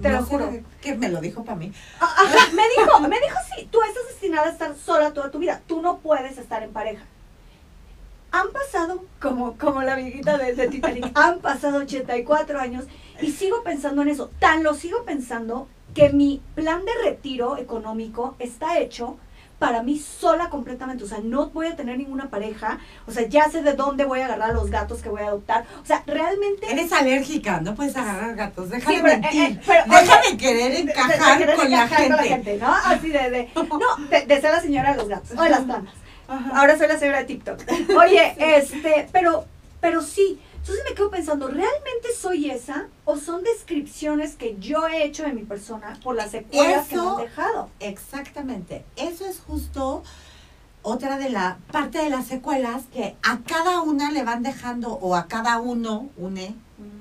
[0.00, 0.52] Te lo no juro.
[0.80, 1.72] Que me lo dijo para mí.
[2.00, 5.40] Ah, Ajá, me dijo, me dijo sí, tú estás destinada a estar sola toda tu
[5.40, 7.02] vida, tú no puedes estar en pareja.
[8.30, 12.84] Han pasado, como, como la viejita de, de Titanic, han pasado 84 años
[13.20, 14.30] y sigo pensando en eso.
[14.38, 19.16] Tan lo sigo pensando que mi plan de retiro económico está hecho
[19.58, 21.02] para mí sola completamente.
[21.02, 22.78] O sea, no voy a tener ninguna pareja.
[23.06, 25.64] O sea, ya sé de dónde voy a agarrar los gatos que voy a adoptar.
[25.82, 26.70] O sea, realmente...
[26.70, 28.68] Eres alérgica, no puedes agarrar gatos.
[28.68, 29.42] Deja Sí, de pero, eh, mentir.
[29.52, 32.58] eh, pero, Deja oye, de querer de- de- de encajar querer con, la encajar gente.
[32.58, 32.74] ¿no?
[32.74, 35.60] Así de, de no, de, de ser la señora de los gatos o de las.
[36.28, 36.50] Ajá.
[36.54, 37.58] Ahora soy la señora de TikTok.
[37.96, 39.46] Oye, este, pero,
[39.80, 40.38] pero sí.
[40.66, 42.88] Entonces me quedo pensando, ¿realmente soy esa?
[43.04, 47.02] ¿O son descripciones que yo he hecho de mi persona por las secuelas que me
[47.02, 47.70] han dejado?
[47.78, 48.84] Exactamente.
[48.96, 50.02] Eso es justo
[50.82, 55.14] otra de la parte de las secuelas que a cada una le van dejando o
[55.14, 56.56] a cada uno, une,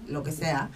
[0.05, 0.69] lo que sea,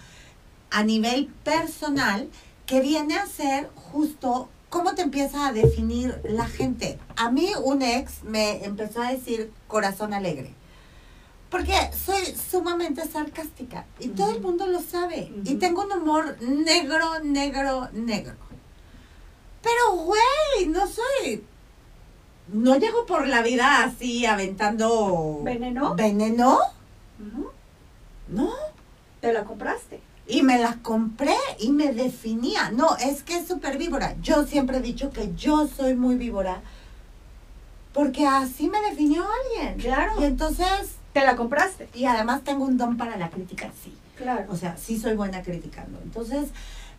[0.72, 2.28] a nivel personal,
[2.66, 6.98] que viene a ser justo cómo te empieza a definir la gente.
[7.14, 10.54] A mí un ex me empezó a decir corazón alegre.
[11.50, 15.32] Porque soy sumamente sarcástica y todo el mundo lo sabe.
[15.44, 18.34] Y tengo un humor negro, negro, negro.
[19.62, 21.44] Pero, güey, no soy...
[22.52, 25.40] No llego por la vida así aventando...
[25.42, 25.94] ¿Veneno?
[25.94, 26.58] ¿Veneno?
[28.28, 28.50] No.
[29.20, 30.00] ¿Te la compraste?
[30.26, 32.70] Y me la compré y me definía.
[32.70, 34.14] No, es que es súper víbora.
[34.22, 36.62] Yo siempre he dicho que yo soy muy víbora.
[37.92, 39.78] Porque así me definió alguien.
[39.78, 40.20] Claro.
[40.20, 41.88] Y entonces, ¿Te la compraste?
[41.94, 43.96] y además tengo un don para la crítica, sí.
[44.16, 44.46] Claro.
[44.50, 45.98] O sea, sí soy buena criticando.
[46.02, 46.50] Entonces,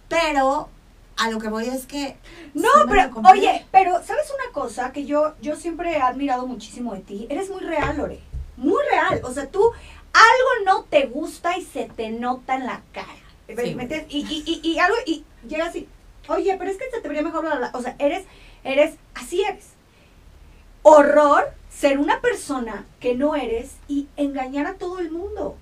[0.09, 0.69] pero
[1.17, 2.17] a lo que voy es que...
[2.53, 6.47] No, sí la pero, oye, pero ¿sabes una cosa que yo, yo siempre he admirado
[6.47, 7.27] muchísimo de ti?
[7.29, 8.19] Eres muy real, Lore.
[8.57, 9.21] Muy real.
[9.23, 9.61] O sea, tú
[10.13, 13.07] algo no te gusta y se te nota en la cara.
[13.47, 14.05] ¿Me Sí?
[14.09, 15.87] Y, y, y, y algo, y llega así,
[16.27, 17.71] oye, pero es que se te vería mejor, bla, bla".
[17.73, 18.25] o sea, eres,
[18.63, 19.70] eres, así eres.
[20.83, 25.55] Horror ser una persona que no eres y engañar a todo el mundo.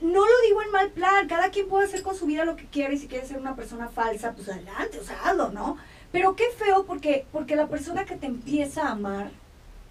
[0.00, 2.66] No lo digo en mal plan, cada quien puede hacer con su vida lo que
[2.66, 5.76] quiere y si quiere ser una persona falsa, pues adelante, o sea, hazlo, ¿no?
[6.10, 9.30] Pero qué feo porque, porque la persona que te empieza a amar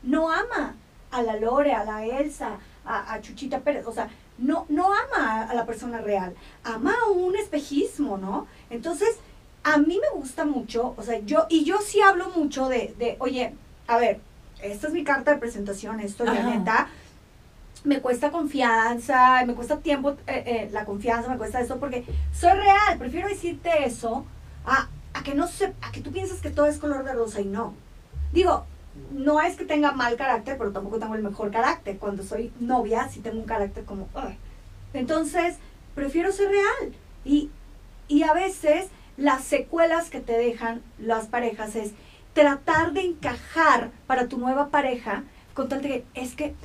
[0.03, 0.75] no ama
[1.11, 5.53] a la Lore, a la Elsa, a, Chuchita Pérez, o sea, no, no ama a
[5.53, 8.47] la persona real, ama a un espejismo, ¿no?
[8.69, 9.17] Entonces,
[9.63, 13.53] a mí me gusta mucho, o sea, yo, y yo sí hablo mucho de oye,
[13.87, 14.19] a ver,
[14.61, 16.89] esta es mi carta de presentación, esto la neta,
[17.83, 22.53] me cuesta confianza, me cuesta tiempo eh, eh, la confianza, me cuesta esto, porque soy
[22.53, 24.25] real, prefiero decirte eso
[24.65, 27.41] a, a que no se, a que tú piensas que todo es color de rosa
[27.41, 27.73] y no.
[28.31, 28.65] Digo,
[29.11, 31.97] no es que tenga mal carácter, pero tampoco tengo el mejor carácter.
[31.97, 34.07] Cuando soy novia, sí tengo un carácter como.
[34.93, 35.55] Entonces,
[35.95, 36.93] prefiero ser real.
[37.25, 37.49] Y,
[38.07, 41.91] y a veces las secuelas que te dejan las parejas es
[42.33, 46.55] tratar de encajar para tu nueva pareja con tal de que es que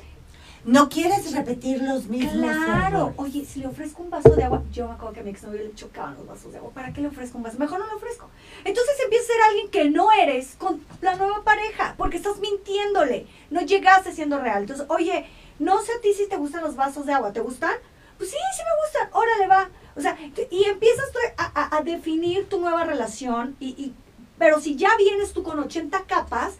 [0.63, 3.13] no quieres repetir los mismos Claro, errores.
[3.17, 5.61] oye, si le ofrezco un vaso de agua, yo me acuerdo que a mi exnovio
[5.63, 7.57] le chocaban los vasos de agua, ¿para qué le ofrezco un vaso?
[7.57, 8.29] Mejor no le ofrezco.
[8.65, 13.27] Entonces empieza a ser alguien que no eres con la nueva pareja, porque estás mintiéndole,
[13.49, 14.61] no llegaste siendo real.
[14.63, 15.25] Entonces, oye,
[15.59, 17.71] no sé a ti si te gustan los vasos de agua, ¿te gustan?
[18.17, 19.69] Pues sí, sí me gustan, órale va.
[19.95, 20.17] O sea,
[20.51, 21.05] y empiezas
[21.37, 23.93] a- a definir tu nueva relación, y, y-
[24.37, 26.55] pero si ya vienes tú con 80 capas,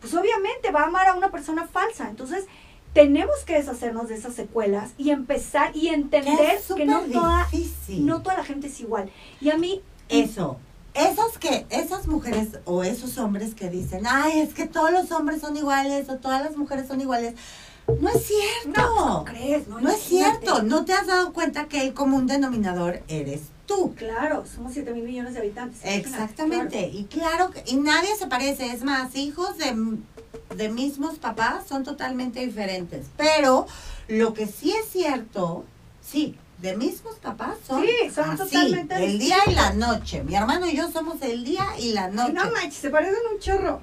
[0.00, 2.08] pues obviamente va a amar a una persona falsa.
[2.08, 2.46] Entonces,
[2.92, 8.06] tenemos que deshacernos de esas secuelas y empezar y entender es que no toda, difícil.
[8.06, 9.10] no toda la gente es igual.
[9.40, 10.58] Y a mí, Eso.
[10.92, 15.40] Esas que, esas mujeres o esos hombres que dicen, ay, es que todos los hombres
[15.40, 17.34] son iguales o todas las mujeres son iguales.
[18.00, 18.80] No es cierto.
[18.80, 19.68] no, ¿cómo crees?
[19.68, 20.62] No, No es cierto.
[20.62, 23.94] No te has dado cuenta que el común denominador eres tú.
[23.94, 25.80] Claro, somos 7 mil millones de habitantes.
[25.84, 26.88] Exactamente.
[26.88, 28.66] Y claro, que- y nadie se parece.
[28.72, 29.74] Es más, hijos de,
[30.56, 33.06] de mismos papás son totalmente diferentes.
[33.16, 33.66] Pero
[34.08, 35.64] lo que sí es cierto,
[36.02, 40.22] sí, de mismos papás son, Sí, son así, totalmente el día y la noche.
[40.24, 42.32] Mi hermano y yo somos el día y la claro.
[42.32, 42.48] noche.
[42.48, 43.80] No manches, se parecen un chorro.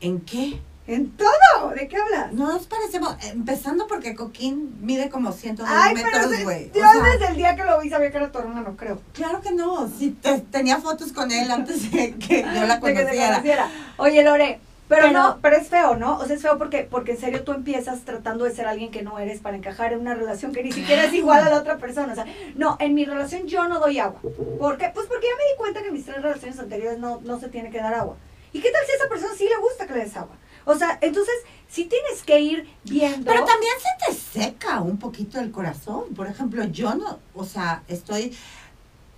[0.00, 0.60] ¿En qué?
[0.86, 1.70] En todo.
[1.74, 2.32] ¿De qué hablas?
[2.34, 6.70] No nos parecemos, empezando porque Coquín mide como 102 Ay, pero metros, güey.
[6.70, 9.00] O yo sea, desde el día que lo vi sabía que era tu hermano, creo.
[9.14, 9.90] claro que no,
[10.22, 13.28] te- tenía fotos con él antes de que yo la De que conociera.
[13.30, 13.70] conociera.
[13.96, 16.18] Oye, Lore, pero, Pero- no, pero es feo, ¿no?
[16.18, 19.00] O sea, es feo porque, porque en serio tú empiezas tratando de ser alguien que
[19.00, 21.78] no eres para encajar en una relación que ni siquiera es igual a la otra
[21.78, 22.12] persona.
[22.12, 24.20] O sea, no, en mi relación yo no doy agua.
[24.58, 24.90] ¿Por qué?
[24.94, 27.48] Pues porque ya me di cuenta que en mis tres relaciones anteriores no, no se
[27.48, 28.16] tiene que dar agua.
[28.52, 30.36] ¿Y qué tal si a esa persona sí le gusta que le des agua?
[30.64, 31.34] O sea, entonces,
[31.68, 33.30] si tienes que ir viendo...
[33.30, 36.14] Pero también se te seca un poquito el corazón.
[36.14, 38.36] Por ejemplo, yo no, o sea, estoy.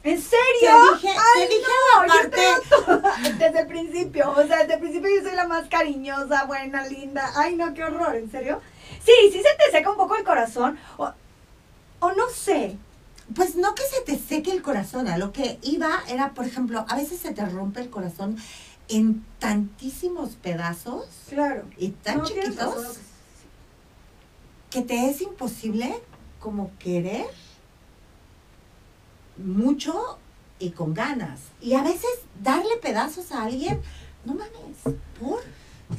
[0.02, 0.92] ¿En Te serio?
[0.94, 3.32] dije, Ay, te dije no, la parte.
[3.38, 7.30] desde el principio, o sea, desde el principio yo soy la más cariñosa, buena, linda.
[7.35, 8.61] Ay, no, qué horror, ¿en serio?
[9.04, 11.11] Sí, sí se te seca un poco el corazón, o,
[12.00, 12.76] o no sé.
[13.35, 15.09] Pues no que se te seque el corazón.
[15.09, 18.37] A lo que iba era, por ejemplo, a veces se te rompe el corazón
[18.88, 21.64] en tantísimos pedazos Claro.
[21.77, 22.87] y tan No, chiquitos razón,
[24.70, 26.01] que te es imposible
[26.40, 27.27] como querer
[29.38, 30.18] mucho
[30.59, 31.40] y con ganas.
[31.61, 32.11] Y a veces
[32.42, 33.81] darle pedazos a alguien,
[34.25, 35.40] no mames, ¿por?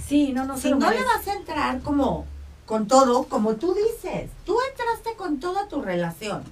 [0.07, 2.25] Sí, no, no si no le vas a entrar como
[2.65, 6.43] con todo, como tú dices, tú entraste con toda tu relación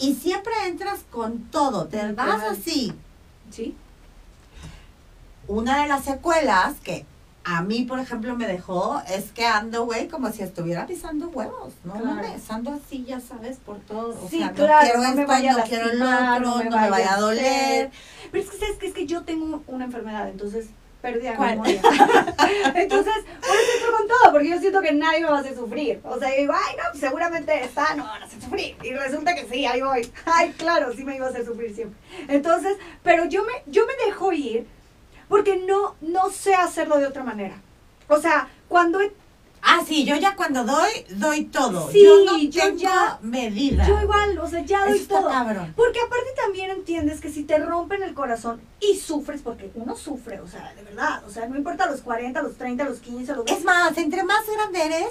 [0.00, 2.92] y siempre entras con todo, te vas así.
[3.50, 3.76] Sí.
[5.48, 7.04] Una de las secuelas que
[7.44, 11.72] a mí, por ejemplo, me dejó es que ando, güey, como si estuviera pisando huevos,
[11.84, 11.94] ¿no?
[11.94, 12.06] Claro.
[12.16, 14.10] mames, ando así, ya sabes, por todo.
[14.22, 16.40] O Sí, sea, claro, no quiero no me esto, vaya a no quiero el otro,
[16.40, 17.90] no me no me vaya vaya a a doler.
[18.30, 20.66] Pero es que sabes que es que yo tengo una enfermedad, entonces
[21.00, 21.50] perdí la ¿Cuál?
[21.52, 21.80] memoria.
[22.74, 25.54] entonces, por eso entro con todo, porque yo siento que nadie me va a hacer
[25.54, 26.00] sufrir.
[26.04, 28.76] O sea, yo digo, ay, no, seguramente está, no me van a hacer sufrir.
[28.82, 30.10] Y resulta que sí, ahí voy.
[30.26, 31.98] Ay, claro, sí me iba a hacer sufrir siempre.
[32.28, 34.66] Entonces, pero yo me, yo me dejo ir
[35.28, 37.60] porque no, no sé hacerlo de otra manera.
[38.08, 39.12] O sea, cuando he
[39.60, 41.90] Ah, sí, yo ya cuando doy, doy todo.
[41.90, 43.86] Sí, yo no yo tengo ya- medida.
[43.88, 45.28] Yo igual, o sea, ya doy está todo.
[45.30, 45.72] cabrón.
[45.76, 50.40] Porque aparte también entiendes que si te rompen el corazón y sufres, porque uno sufre,
[50.40, 53.46] o sea, de verdad, o sea, no importa los 40, los 30, los 15, los
[53.48, 55.10] Es más, entre más grande eres,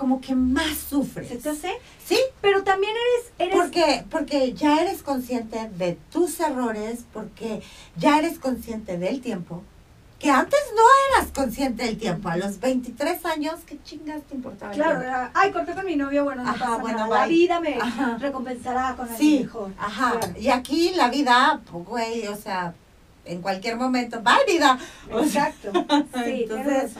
[0.00, 1.28] como que más sufres.
[1.28, 1.72] ¿Se te hace?
[2.04, 7.60] Sí, Pero también eres, eres porque, porque ya eres consciente de tus errores, porque
[7.98, 9.62] ya eres consciente del tiempo,
[10.18, 10.82] que antes no
[11.18, 12.30] eras consciente del tiempo.
[12.30, 14.72] A los 23 años, ¿qué chingas te importaba?
[14.72, 17.08] el Claro, era, ay, corté con mi novio, bueno, no Ajá, pasa bueno, nada.
[17.08, 17.18] bye.
[17.20, 18.16] La vida me Ajá.
[18.18, 19.70] recompensará con algo Sí, mejor.
[19.78, 20.18] ajá.
[20.18, 20.34] Claro.
[20.40, 22.72] Y aquí la vida, pues, güey, o sea,
[23.26, 24.78] en cualquier momento, va vida.
[25.10, 25.72] Exacto.
[26.24, 26.92] Sí, Entonces,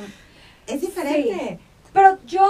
[0.66, 1.58] es diferente.
[1.94, 2.46] Pero yo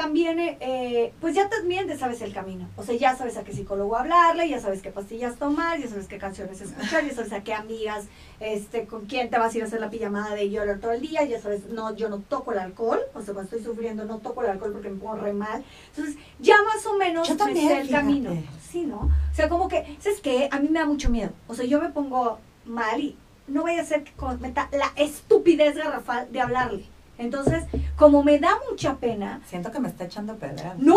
[0.00, 2.66] también, eh, eh, pues ya también te sabes el camino.
[2.76, 6.06] O sea, ya sabes a qué psicólogo hablarle, ya sabes qué pastillas tomar, ya sabes
[6.06, 8.06] qué canciones escuchar, ya sabes a qué amigas,
[8.40, 11.02] este, con quién te vas a ir a hacer la pijamada de llorar todo el
[11.02, 14.18] día, ya sabes, no, yo no toco el alcohol, o sea, cuando estoy sufriendo no
[14.18, 15.62] toco el alcohol porque me pongo re mal.
[15.94, 18.02] Entonces, ya más o menos Yo me también, sé el fíjate.
[18.02, 18.30] camino.
[18.72, 19.00] Sí, ¿no?
[19.00, 20.48] O sea, como que, ¿sabes qué?
[20.50, 21.32] A mí me da mucho miedo.
[21.46, 23.16] O sea, yo me pongo mal y
[23.48, 26.84] no vaya a ser que cometa la estupidez garrafal de hablarle.
[27.20, 27.64] Entonces,
[27.96, 30.74] como me da mucha pena, Siento que me está echando pedra.
[30.78, 30.96] no, no,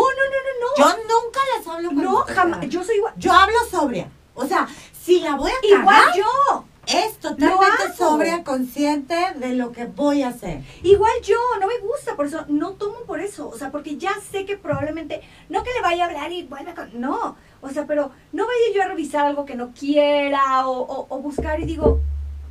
[0.60, 4.08] no, Yo nunca les hablo no, cuando no, jamás, yo soy igual, Yo hablo sobria.
[4.34, 4.66] O sea,
[5.00, 10.22] si la voy a igual cagar, yo, es totalmente sobria, consciente de lo que voy
[10.22, 10.60] a hacer.
[10.82, 14.12] igual yo, no me gusta, por eso no tomo por eso, o sea, porque ya
[14.32, 17.86] sé que probablemente, no que le vaya a hablar y vuelva con, no, o sea,
[17.86, 21.64] pero no vaya yo a revisar algo que no quiera o, o- o buscar y
[21.66, 22.00] digo,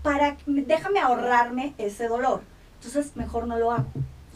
[0.03, 2.41] para, déjame ahorrarme ese dolor,
[2.86, 3.86] entonces mejor no lo hago.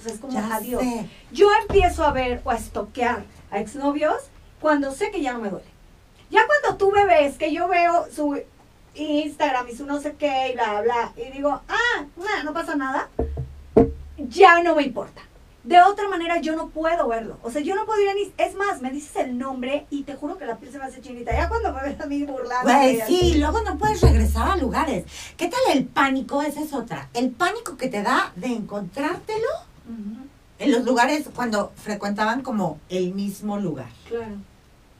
[0.01, 0.81] Sea, es como Ya adiós.
[0.81, 1.09] sé.
[1.31, 4.15] Yo empiezo a ver o a estoquear a exnovios
[4.61, 5.65] cuando sé que ya no me duele.
[6.29, 8.39] Ya cuando tú me ves, que yo veo su
[8.95, 12.05] Instagram y su no sé qué y bla, bla, y digo, ah,
[12.43, 13.09] no pasa nada,
[14.17, 15.21] ya no me importa.
[15.67, 17.37] De otra manera yo no puedo verlo.
[17.43, 18.31] O sea, yo no podría ni...
[18.37, 21.01] Es más, me dices el nombre y te juro que la piel se me hace
[21.01, 21.33] chinita.
[21.33, 22.71] Ya cuando me ves a mí burlando.
[22.71, 25.03] Güey, sí, luego no puedes regresar a lugares.
[25.35, 26.41] ¿Qué tal el pánico?
[26.41, 27.09] Esa es otra.
[27.13, 29.49] El pánico que te da de encontrártelo
[30.57, 33.89] en los lugares cuando frecuentaban como el mismo lugar.
[34.07, 34.37] Claro.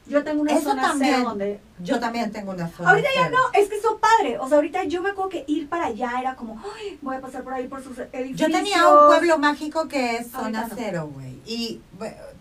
[0.09, 1.15] Yo tengo una Eso zona también.
[1.15, 2.89] cero donde Yo también tengo una zona.
[2.89, 3.37] Ahorita ya cero.
[3.37, 4.39] no, es que eso padre.
[4.39, 7.21] O sea, ahorita yo me acuerdo que ir para allá era como, ay, voy a
[7.21, 8.37] pasar por ahí por sus edificios.
[8.37, 11.37] Yo tenía un pueblo mágico que es zona cero, güey.
[11.45, 11.81] Y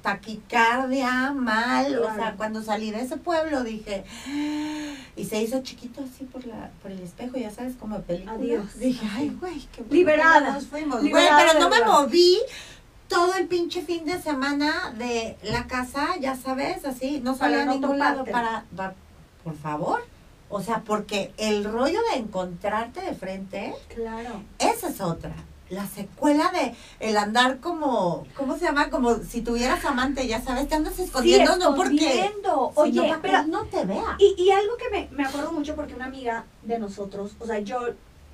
[0.03, 1.99] taquicardia, mal.
[1.99, 4.05] O sea, cuando salí de ese pueblo dije.
[5.17, 8.35] Y se hizo chiquito así por la por el espejo, ya sabes, como película.
[8.35, 8.79] Adiós.
[8.79, 10.41] Dije, ay, güey, qué bueno Liberada.
[10.49, 11.01] ya Nos fuimos.
[11.01, 12.39] Güey, Liberada pero no me moví
[13.09, 17.21] todo el pinche fin de semana de la casa, ya sabes, así.
[17.21, 18.95] No Para salí a ningún lado para, va-
[19.45, 20.03] Por favor.
[20.49, 23.75] O sea, porque el rollo de encontrarte de frente.
[23.95, 24.43] Claro.
[24.59, 25.35] Esa es otra.
[25.69, 28.89] La secuela de el andar como, ¿cómo se llama?
[28.89, 31.97] Como si tuvieras amante, ya sabes, te andas escondiendo, Sí, no porque
[32.77, 34.17] Oye, para pero no te vea.
[34.21, 37.59] Y, y algo que me, me acuerdo mucho porque una amiga de nosotros, o sea,
[37.59, 37.81] yo,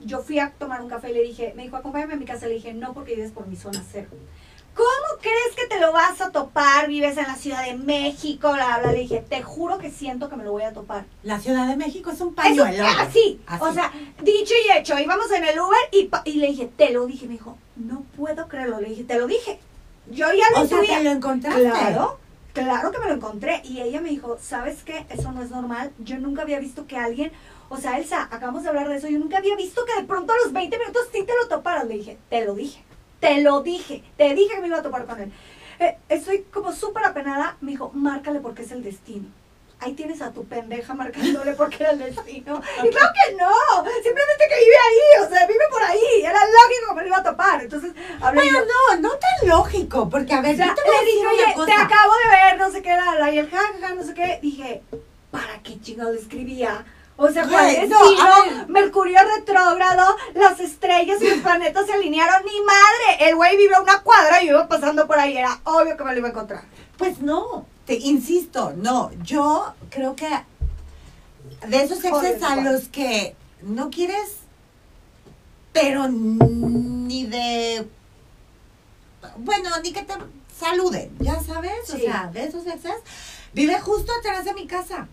[0.01, 2.47] yo fui a tomar un café y le dije, me dijo, acompáñame a mi casa.
[2.47, 4.09] Le dije, no, porque vives por mi zona cero.
[4.75, 6.89] ¿Cómo crees que te lo vas a topar?
[6.89, 8.93] Vives en la Ciudad de México, bla, bla.
[8.93, 11.05] Le dije, te juro que siento que me lo voy a topar.
[11.23, 12.65] La Ciudad de México es un pañuelo.
[12.65, 12.97] güey.
[12.99, 13.63] así, Así.
[13.63, 15.79] o sea, dicho y hecho, íbamos en el Uber
[16.25, 17.27] y, le dije, te lo dije.
[17.27, 18.81] Me dijo, no puedo creerlo.
[18.81, 19.61] Le dije, te lo dije.
[20.11, 21.63] Yo ya lo o sea, te lo encontraste.
[21.63, 22.19] Claro,
[22.55, 23.61] claro que me lo encontré.
[23.65, 25.07] Y ella me dijo, ¿sabes qué?
[25.11, 25.93] Eso no es normal.
[25.99, 27.31] Yo nunca había visto que alguien,
[27.69, 30.33] o sea, Elsa, acabamos de hablar de eso, yo nunca había visto que de pronto
[30.33, 31.87] a los 20 minutos sí te lo toparas.
[31.87, 32.83] Le dije, te lo dije,
[33.23, 35.33] te lo dije, te dije que me iba a topar con él.
[35.79, 37.57] Eh, estoy como súper apenada.
[37.61, 39.29] Me dijo, márcale porque es el destino.
[39.79, 42.61] Ahí tienes a tu pendeja marcándole porque era el destino.
[42.85, 43.51] Y claro que no,
[44.03, 46.23] simplemente que vive ahí, o sea, vive por ahí.
[46.23, 47.63] Era lógico que me lo iba a topar.
[47.63, 48.65] Entonces, hablé Pero yo.
[48.67, 51.45] no, no tan lógico, porque a ver, sea, yo te voy a decir dije, una
[51.45, 51.67] oye, cosa.
[51.67, 54.39] te acabo de ver, no sé qué, la, la, y el jajaja, no sé qué.
[54.43, 54.83] Dije,
[55.31, 56.85] ¿para qué chingado escribía?
[57.25, 57.99] O sea, ¿cuál es no.
[58.67, 62.45] Mercurio retrógrado, las estrellas y los planetas se alinearon.
[62.45, 63.29] ¡Ni madre!
[63.29, 65.37] El güey vive a una cuadra y yo iba pasando por ahí.
[65.37, 66.65] Era obvio que me lo iba a encontrar.
[66.99, 70.29] Pues no, te insisto, no, yo creo que
[71.69, 74.39] de esos exes a los que no quieres,
[75.73, 77.87] pero ni de,
[79.37, 80.15] bueno, ni que te
[80.59, 82.97] saluden, ya sabes, o sea, de esos exes,
[83.53, 85.07] vive justo atrás de mi casa,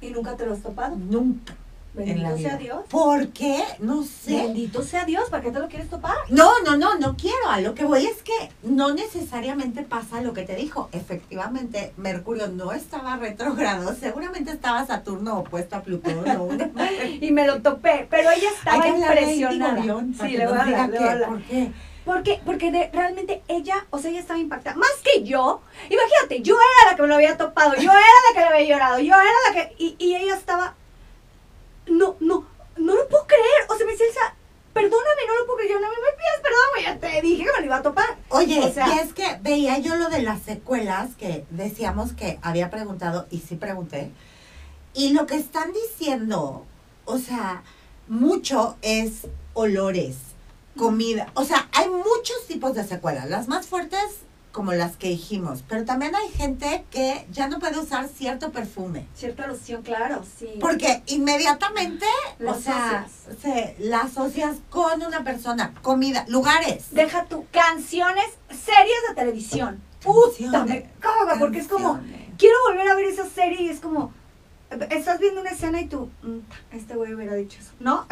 [0.00, 0.96] ¿Y nunca te lo has topado?
[0.96, 1.54] nunca
[1.94, 2.84] Bendito sea Dios.
[2.90, 3.62] ¿Por qué?
[3.80, 4.36] No sé.
[4.36, 6.14] Bendito sea Dios, ¿para qué te lo quieres topar?
[6.28, 7.48] No, no, no, no quiero.
[7.48, 10.88] A lo que voy es que no necesariamente pasa lo que te dijo.
[10.92, 13.94] Efectivamente, Mercurio no estaba retrógrado.
[13.94, 16.70] Seguramente estaba Saturno opuesto a Plutón o una
[17.20, 19.82] Y me lo topé, pero ella estaba impresionada.
[20.20, 21.26] Sí, le voy a hablar.
[21.26, 21.72] ¿Por qué?
[22.08, 24.76] Porque, porque de- realmente ella, o sea, ella estaba impactada.
[24.76, 28.32] Más que yo, imagínate, yo era la que me lo había topado, yo era la
[28.34, 29.74] que le había llorado, yo era la que.
[29.78, 30.74] Y, y ella estaba.
[31.86, 32.46] No, no,
[32.78, 33.42] no lo puedo creer.
[33.68, 34.34] O sea, me dice Elsa,
[34.72, 35.72] perdóname, no lo puedo creer.
[35.74, 38.16] Yo no me pidas perdón, güey, ya te dije que me lo iba a topar.
[38.30, 42.38] Oye, O sea- y es que veía yo lo de las secuelas que decíamos que
[42.42, 44.10] había preguntado y sí pregunté.
[44.94, 46.64] Y lo que están diciendo,
[47.04, 47.62] o sea,
[48.08, 50.16] mucho es olores,
[50.78, 51.30] comida.
[51.34, 53.28] O sea, hay muchos tipos de secuelas.
[53.28, 54.00] Las más fuertes
[54.52, 59.06] como las que dijimos, pero también hay gente que ya no puede usar cierto perfume.
[59.14, 60.48] Cierta alusión, claro, sí.
[60.60, 62.06] Porque inmediatamente,
[62.40, 63.38] La o sea, asocias.
[63.42, 66.86] se la asocias con una persona, comida, lugares.
[66.90, 69.80] Deja tu canciones, series de televisión.
[70.02, 72.00] Puta, me caga, porque es como.
[72.38, 74.12] quiero volver a ver esa serie y es como,
[74.90, 76.38] estás viendo una escena y tú, "Mm,
[76.72, 77.72] este güey hubiera dicho eso.
[77.80, 78.06] ¿No?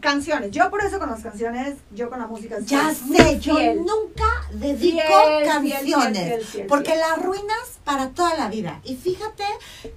[0.00, 0.50] Canciones.
[0.50, 2.56] Yo por eso con las canciones, yo con la música.
[2.60, 3.78] Ya sé, yo fiel.
[3.78, 8.80] nunca dedico Fiel, canciones fiel, porque las arruinas para toda la vida.
[8.84, 9.44] Y fíjate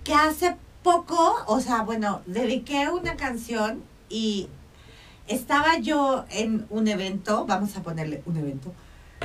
[0.04, 4.50] que hace poco, o sea, bueno, dediqué una canción y
[5.28, 8.74] estaba yo en un evento, vamos a ponerle un evento.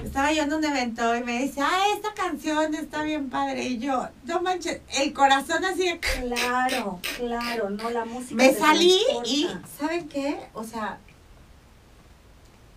[0.05, 3.65] Estaba yo en un evento y me dice, ah, esta canción está bien padre.
[3.65, 5.99] Y yo, no manches, el corazón así de...
[5.99, 8.35] Claro, claro, no la música.
[8.35, 10.39] Me salí y, ¿saben qué?
[10.55, 10.99] O sea,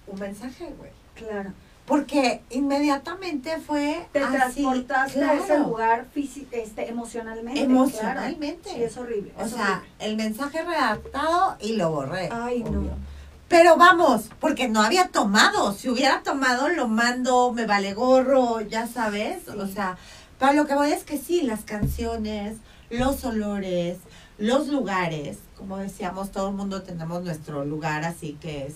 [0.07, 0.91] un mensaje, güey.
[1.15, 1.53] Claro.
[1.85, 7.61] Porque inmediatamente fue Te así, transportaste a ese lugar este, emocionalmente.
[7.61, 8.61] Emocionalmente.
[8.61, 8.77] claro.
[8.77, 9.33] Sí, es horrible.
[9.37, 12.29] O es sea, el mensaje redactado y lo borré.
[12.31, 12.81] Ay, obvio.
[12.81, 13.10] no.
[13.51, 15.73] Pero vamos, porque no había tomado.
[15.73, 19.49] Si hubiera tomado, lo mando, me vale gorro, ya sabes.
[19.49, 19.97] O sea,
[20.39, 23.97] pero lo que voy es que sí, las canciones, los olores,
[24.37, 28.73] los lugares, como decíamos, todo el mundo tenemos nuestro lugar, así que es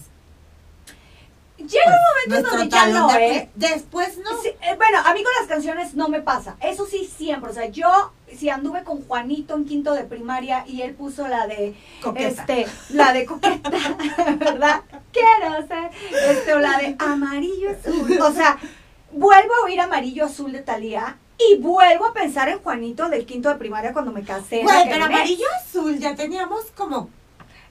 [1.57, 3.49] Llega un momento nuestro donde ya no, ¿eh?
[3.55, 4.41] Después no.
[4.41, 6.57] Sí, eh, bueno, a mí con las canciones no me pasa.
[6.59, 7.49] Eso sí, siempre.
[7.49, 11.47] O sea, yo, si anduve con Juanito en quinto de primaria y él puso la
[11.47, 11.75] de.
[12.01, 12.27] Coqueta.
[12.27, 13.69] Este, la de coqueta,
[14.39, 14.81] ¿verdad?
[15.11, 15.91] Quiero ser.
[16.29, 18.19] Este, o la de amarillo azul.
[18.21, 18.57] O sea,
[19.11, 23.49] vuelvo a oír amarillo azul de Talía y vuelvo a pensar en Juanito del quinto
[23.49, 24.63] de primaria cuando me casé.
[24.63, 25.15] aquel pero mes.
[25.15, 27.09] amarillo azul ya teníamos como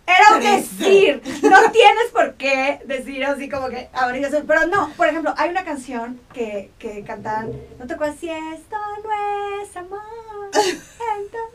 [0.07, 1.23] Era un decir.
[1.43, 4.45] No tienes por qué decir así como que amarillo azul.
[4.47, 7.53] Pero no, por ejemplo, hay una canción que, que cantan.
[7.79, 10.24] ¿No te acuerdas si esto no es amor?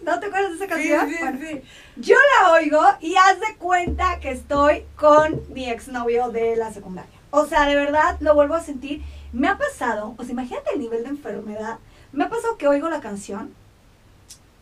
[0.01, 1.11] ¿No te acuerdas de esa canción?
[1.19, 1.61] Bueno,
[1.97, 7.11] yo la oigo y haz de cuenta que estoy con mi exnovio de la secundaria.
[7.31, 9.03] O sea, de verdad lo vuelvo a sentir.
[9.33, 11.77] Me ha pasado, o sea, imagínate el nivel de enfermedad.
[12.11, 13.53] Me ha pasado que oigo la canción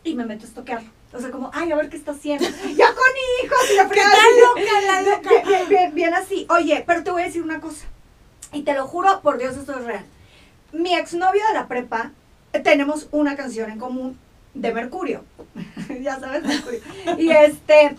[0.04, 0.90] y me meto a estoquearlo.
[1.14, 2.46] O sea, como, ay, a ver qué está haciendo.
[2.76, 3.06] ya con
[3.42, 5.30] hijos y la ¿Qué fregada loca, la loca?
[5.46, 6.46] bien, bien, bien así.
[6.50, 7.86] Oye, pero te voy a decir una cosa.
[8.52, 10.04] Y te lo juro, por Dios, esto es real.
[10.72, 12.12] Mi exnovio de la prepa,
[12.52, 14.18] eh, tenemos una canción en común
[14.54, 15.24] de Mercurio.
[16.02, 16.80] ya sabes, Mercurio.
[17.18, 17.96] Y este,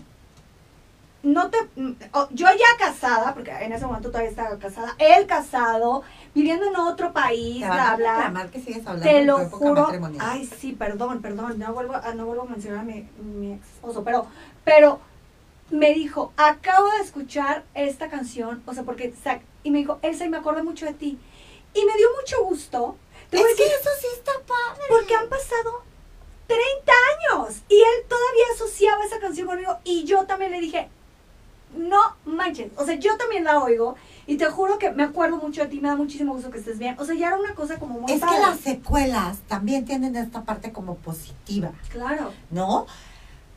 [1.22, 1.92] no te, mm,
[2.30, 6.02] yo ya casada, porque en ese momento todavía estaba casada, él casado,
[6.34, 8.48] viviendo en otro país, bla, bla.
[8.50, 9.88] que sigues hablando Te lo juro.
[10.18, 11.58] Ay, sí, perdón, perdón.
[11.58, 14.02] No vuelvo a, no vuelvo a mencionar a mi, mi ex esposo.
[14.04, 14.26] Pero,
[14.64, 15.00] pero
[15.70, 18.62] me dijo, acabo de escuchar esta canción.
[18.66, 19.12] O sea, porque.
[19.62, 21.18] Y me dijo, Elsa, y me acordé mucho de ti.
[21.74, 22.96] Y me dio mucho gusto.
[23.30, 24.82] Es que eso sí está padre.
[24.88, 25.84] porque han pasado
[26.50, 26.92] 30
[27.38, 27.56] años.
[27.68, 29.78] Y él todavía asociaba esa canción conmigo.
[29.84, 30.88] Y yo también le dije,
[31.76, 32.72] no manches.
[32.76, 33.94] O sea, yo también la oigo.
[34.26, 35.80] Y te juro que me acuerdo mucho de ti.
[35.80, 36.96] Me da muchísimo gusto que estés bien.
[36.98, 40.44] O sea, ya era una cosa como muy Es que las secuelas también tienen esta
[40.44, 42.32] parte como positiva, Claro.
[42.50, 42.86] ¿no?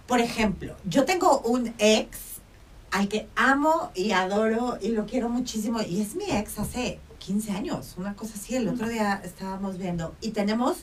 [0.08, 2.18] Por ejemplo, yo tengo un ex
[2.92, 7.52] al que amo y adoro y lo quiero muchísimo y es mi ex hace 15
[7.54, 8.56] años, una cosa así.
[8.56, 10.78] El otro día estábamos viendo y tenemos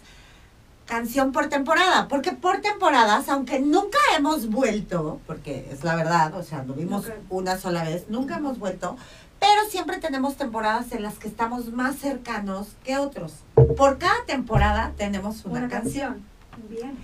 [0.91, 6.43] canción por temporada, porque por temporadas, aunque nunca hemos vuelto, porque es la verdad, o
[6.43, 7.13] sea, lo vimos Ok.
[7.31, 8.97] una sola vez, nunca hemos vuelto,
[9.39, 13.35] pero siempre tenemos temporadas en las que estamos más cercanos que otros.
[13.77, 16.27] Por cada temporada tenemos una, Una, canción.
[16.51, 16.69] canción.
[16.69, 16.99] Bien.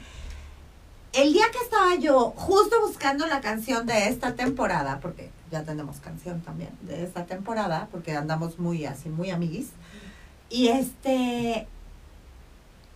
[1.12, 6.00] El día que estaba yo justo buscando la canción de esta temporada, porque ya tenemos
[6.00, 9.68] canción también de esta temporada, porque andamos muy así, muy amiguis,
[10.50, 11.68] y este...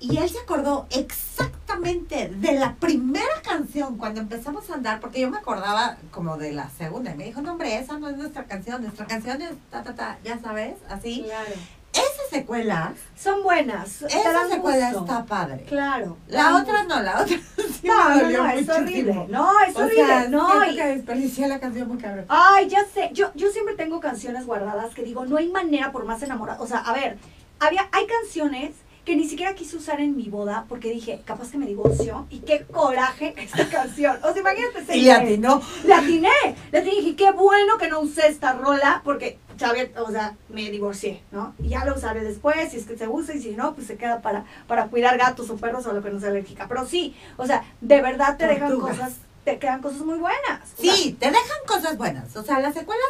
[0.00, 5.30] Y él se acordó exactamente de la primera canción cuando empezamos a andar, porque yo
[5.30, 8.44] me acordaba como de la segunda, y me dijo, no hombre, esa no es nuestra
[8.44, 11.22] canción, nuestra canción es ta, ta, ta, ya sabes, así.
[11.26, 11.52] Claro.
[11.92, 14.02] Esa secuela, Son buenas.
[14.02, 15.00] esa secuela gusto.
[15.00, 15.64] está padre.
[15.64, 16.16] Claro.
[16.28, 16.88] La otra gusto.
[16.96, 19.26] no, la otra sí No, no, no, es horrible.
[19.28, 20.06] No, es O horrible.
[20.06, 22.26] sea, no, y- que desperdicié la canción muy cabrón.
[22.28, 23.10] Ay, ya sé.
[23.12, 26.60] Yo, yo siempre tengo canciones guardadas que digo, no hay manera por más enamorada.
[26.62, 27.18] O sea, a ver,
[27.58, 28.70] había, hay canciones
[29.04, 32.40] que ni siquiera quise usar en mi boda porque dije, capaz que me divorcio y
[32.40, 34.18] qué coraje esta canción.
[34.22, 34.84] O sea, imagínate.
[34.86, 35.22] seis Y meses.
[35.24, 35.62] atinó.
[35.84, 36.28] Le atiné.
[36.72, 41.22] Y dije, qué bueno que no usé esta rola porque, sabía, o sea, me divorcié,
[41.32, 41.54] ¿no?
[41.62, 43.96] Y ya la usaré después, si es que se usa, y si no, pues se
[43.96, 46.66] queda para, para cuidar gatos o perros o lo que no sea alérgica.
[46.68, 50.60] Pero sí, o sea, de verdad te dejan cosas, te quedan cosas muy buenas.
[50.78, 52.36] O sea, Sí, te dejan cosas buenas.
[52.36, 53.04] O sea, las secuelas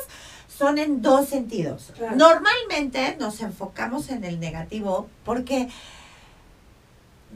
[0.60, 1.90] son en dos sentidos.
[1.96, 2.16] Claro.
[2.16, 5.68] Normalmente nos enfocamos en el negativo porque,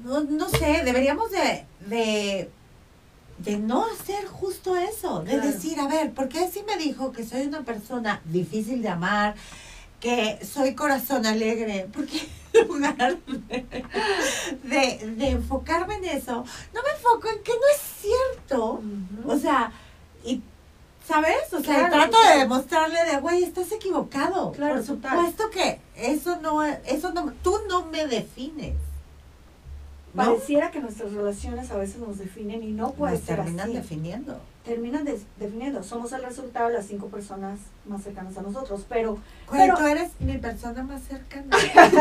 [0.04, 2.50] no, no sé, deberíamos de, de,
[3.38, 5.20] de no hacer justo eso.
[5.22, 5.46] De Claro.
[5.50, 9.34] decir, a ver, ¿por qué si me dijo que soy una persona difícil de amar?
[10.00, 13.64] que soy corazón alegre, porque en lugar de,
[14.62, 16.44] de, de enfocarme en eso,
[16.74, 18.82] no me enfoco en que no es cierto.
[19.26, 19.72] O sea,
[20.22, 20.42] y
[21.06, 21.52] ¿sabes?
[21.52, 24.52] O sea, Claro, trato de demostrarle de, güey, estás equivocado.
[24.52, 28.74] Claro, Por supuesto que eso no, eso no, tú no me defines.
[30.14, 30.24] ¿no?
[30.24, 33.76] Pareciera que nuestras relaciones a veces nos definen y no puede Nos ser terminan así.
[33.76, 34.40] definiendo.
[34.64, 35.82] Terminan des- definiendo.
[35.82, 38.86] Somos el resultado de las cinco personas más cercanas a nosotros.
[38.88, 39.18] Pero,
[39.50, 41.54] Pero- tú eres mi persona más cercana.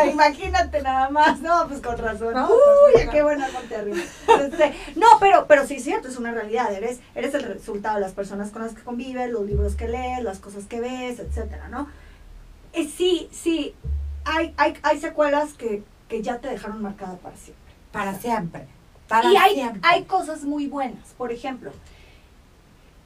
[0.11, 1.41] imagínate nada más.
[1.41, 2.34] No, pues con razón.
[2.34, 2.53] No, Uy,
[2.93, 3.47] pues, qué buena.
[3.47, 6.72] Este, no, pero, pero sí es cierto, es una realidad.
[6.74, 10.24] Eres, eres el resultado de las personas con las que convives, los libros que lees,
[10.24, 11.89] las cosas que ves, etcétera, ¿no?
[12.72, 13.76] Eh, sí, sí.
[14.24, 17.74] Hay, hay, hay secuelas que, que ya te dejaron marcada para siempre.
[17.91, 18.68] Para siempre.
[19.09, 19.82] Para y hay, siempre.
[19.84, 21.09] hay cosas muy buenas.
[21.18, 21.72] Por ejemplo,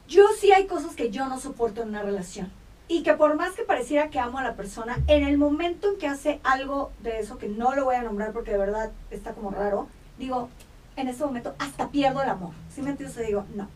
[0.08, 2.52] yo sí hay cosas que yo no soporto en una relación.
[2.90, 5.98] y que por más que pareciera que amo a la persona, en el momento en
[5.98, 9.34] que hace algo de eso, que no lo voy a nombrar porque de verdad está
[9.34, 10.48] como raro, digo,
[10.96, 12.52] en ese momento hasta pierdo el amor.
[12.74, 13.28] ¿Sí me entiendes?
[13.28, 13.68] Digo, no.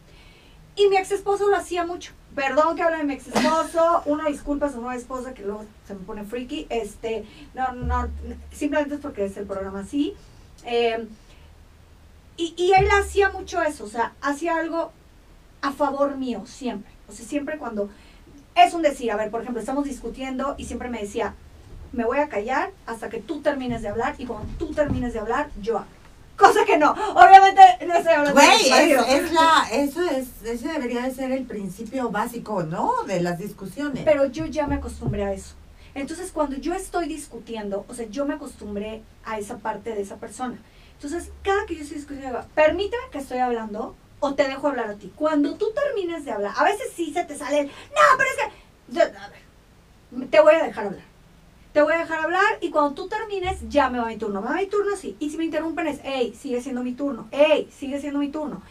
[0.78, 2.14] Y mi ex esposo lo hacía mucho.
[2.34, 5.66] Perdón que hable de mi ex esposo, una disculpa a su nueva esposa que luego
[5.86, 6.68] se me pone freaky.
[6.70, 8.08] Este, no, no,
[8.54, 10.16] simplemente es porque es el programa así.
[10.64, 11.06] Eh,
[12.38, 14.94] y, y él hacía mucho eso, o sea, hacía algo
[15.62, 16.92] a favor mío, siempre.
[17.08, 17.90] O sea, siempre cuando
[18.56, 21.36] es un decir, a ver, por ejemplo, estamos discutiendo y siempre me decía,
[21.94, 25.20] me voy a callar hasta que tú termines de hablar y cuando tú termines de
[25.20, 26.02] hablar, yo hablo.
[26.38, 29.06] Cosa que no, obviamente no estoy hablando Güey, de marido.
[29.08, 33.04] es, la, eso es, ese debería de ser el principio básico, ¿no?
[33.06, 34.04] De las discusiones.
[34.04, 35.54] Pero yo ya me acostumbré a eso.
[35.94, 40.16] Entonces, cuando yo estoy discutiendo, o sea, yo me acostumbré a esa parte de esa
[40.16, 40.58] persona.
[40.94, 44.96] Entonces, cada que yo estoy discutiendo, permíteme que estoy hablando o te dejo hablar a
[44.96, 45.12] ti.
[45.16, 48.36] Cuando tú termines de hablar, a veces sí se te sale el, no, pero es
[48.38, 51.04] que, a ver, te voy a dejar hablar.
[51.74, 54.42] Te voy a dejar hablar y cuando tú termines, ya me va mi turno.
[54.42, 55.16] Me va mi turno, sí.
[55.20, 57.28] Y si me interrumpen es, hey, sigue siendo mi turno.
[57.32, 58.62] Hey, sigue siendo mi turno.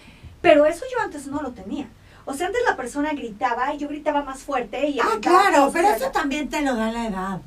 [0.41, 1.89] Pero eso yo antes no lo tenía.
[2.27, 5.89] O sea, antes la persona gritaba y yo gritaba más fuerte y ah, claro, pero
[5.89, 7.41] eso también te lo da la edad.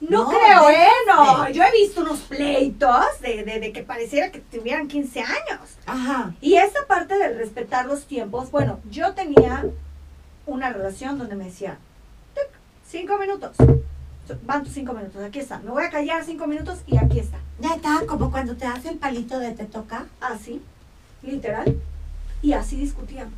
[0.00, 0.88] No, No, creo, de- ¿eh?
[1.08, 5.20] No, de- yo he visto unos pleitos de, de, de que pareciera que tuvieran 15
[5.20, 5.60] años.
[5.86, 6.32] Ajá.
[6.40, 9.64] Y esa parte del respetar los tiempos, bueno, yo tenía
[10.46, 11.78] una relación donde me decía,
[12.34, 12.48] "Tic,
[12.88, 13.56] cinco minutos.
[14.44, 15.58] Van tus cinco minutos, aquí está.
[15.60, 17.38] Me voy a callar cinco minutos y aquí está.
[17.58, 20.06] Neta, como cuando te hace el palito de te toca.
[20.20, 20.62] Así,
[21.22, 21.76] literal.
[22.42, 23.32] Y así discutíamos.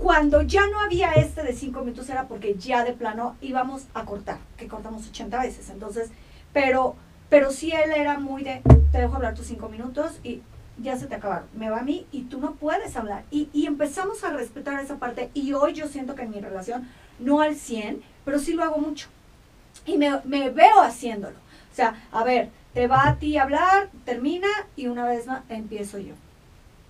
[0.00, 4.06] Cuando ya no había este de cinco minutos era porque ya de plano íbamos a
[4.06, 5.68] cortar, que cortamos 80 veces.
[5.68, 6.08] Entonces,
[6.54, 6.96] pero,
[7.28, 10.40] pero sí él era muy de, te dejo hablar tus cinco minutos y
[10.78, 11.48] ya se te acabaron.
[11.54, 13.24] Me va a mí y tú no puedes hablar.
[13.30, 15.28] Y, y empezamos a respetar esa parte.
[15.34, 16.88] Y hoy yo siento que en mi relación,
[17.18, 19.08] no al 100, pero sí lo hago mucho.
[19.84, 21.36] Y me, me veo haciéndolo.
[21.70, 25.98] O sea, a ver, te va a ti hablar, termina y una vez más empiezo
[25.98, 26.14] yo.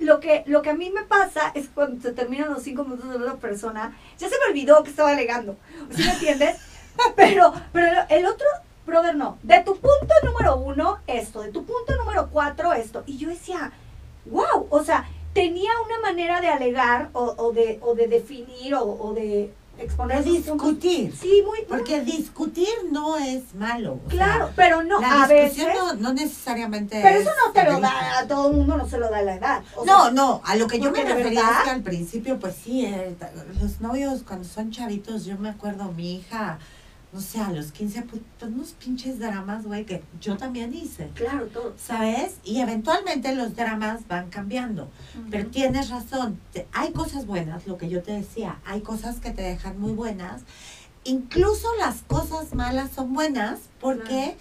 [0.00, 3.10] Lo que, lo que a mí me pasa es cuando se terminan los cinco minutos
[3.10, 5.56] de la otra persona, ya se me olvidó que estaba alegando.
[5.90, 6.56] ¿Sí me entiendes?
[7.16, 8.46] pero, pero el otro,
[8.86, 9.38] brother, no.
[9.42, 11.42] De tu punto número uno, esto.
[11.42, 13.02] De tu punto número cuatro, esto.
[13.06, 13.72] Y yo decía,
[14.24, 18.82] wow, o sea, tenía una manera de alegar o, o de, o de definir o,
[18.82, 21.14] o de exponer discutir.
[21.20, 23.98] Sí, muy Porque discutir no es malo.
[24.08, 25.66] sea, Claro, pero no, la a veces.
[25.74, 28.88] no, no necesariamente Pero es eso no te lo da a todo el mundo, no
[28.88, 29.62] se lo da la edad.
[29.76, 32.38] O No, sea, no, a lo que yo me refería verdad- es que al principio,
[32.38, 33.16] pues sí, eh,
[33.60, 36.58] los novios cuando son chavitos, yo me acuerdo, mi hija,
[37.12, 41.10] no sé, a los 15, pues, pues, unos pinches dramas, güey, que yo también hice,
[41.14, 41.74] Claro, todo.
[41.76, 42.36] ¿sabes?
[42.44, 44.88] Y eventualmente los dramas van cambiando.
[45.30, 49.30] Pero tienes razón, te- hay cosas buenas, lo que yo te decía, hay cosas que
[49.32, 50.42] te dejan muy buenas.
[51.04, 54.36] Incluso las cosas malas son buenas porque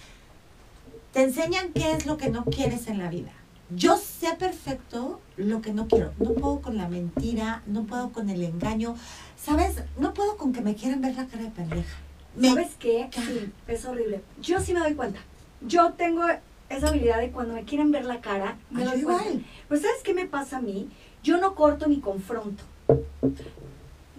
[1.12, 3.32] te enseñan qué es lo que no quieres en la vida.
[3.74, 6.12] Yo sé perfecto lo que no quiero.
[6.18, 8.94] No puedo con la mentira, no puedo con el engaño.
[9.42, 9.76] ¿Sabes?
[9.98, 11.96] No puedo con que me quieran ver la cara de pendeja.
[12.40, 13.08] ¿Sabes qué?
[13.14, 13.26] caga.
[13.26, 14.22] Sí, es horrible.
[14.40, 15.20] Yo sí me doy cuenta.
[15.62, 16.22] Yo tengo
[16.68, 19.24] esa habilidad de cuando me quieren ver la cara, me doy cuenta.
[19.28, 19.44] igual.
[19.68, 20.88] Pero ¿sabes qué me pasa a mí?
[21.22, 22.62] Yo no corto ni confronto.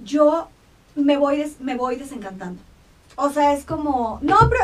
[0.03, 0.49] Yo
[0.95, 2.62] me voy, des- me voy desencantando.
[3.16, 4.64] O sea, es como, no, pero,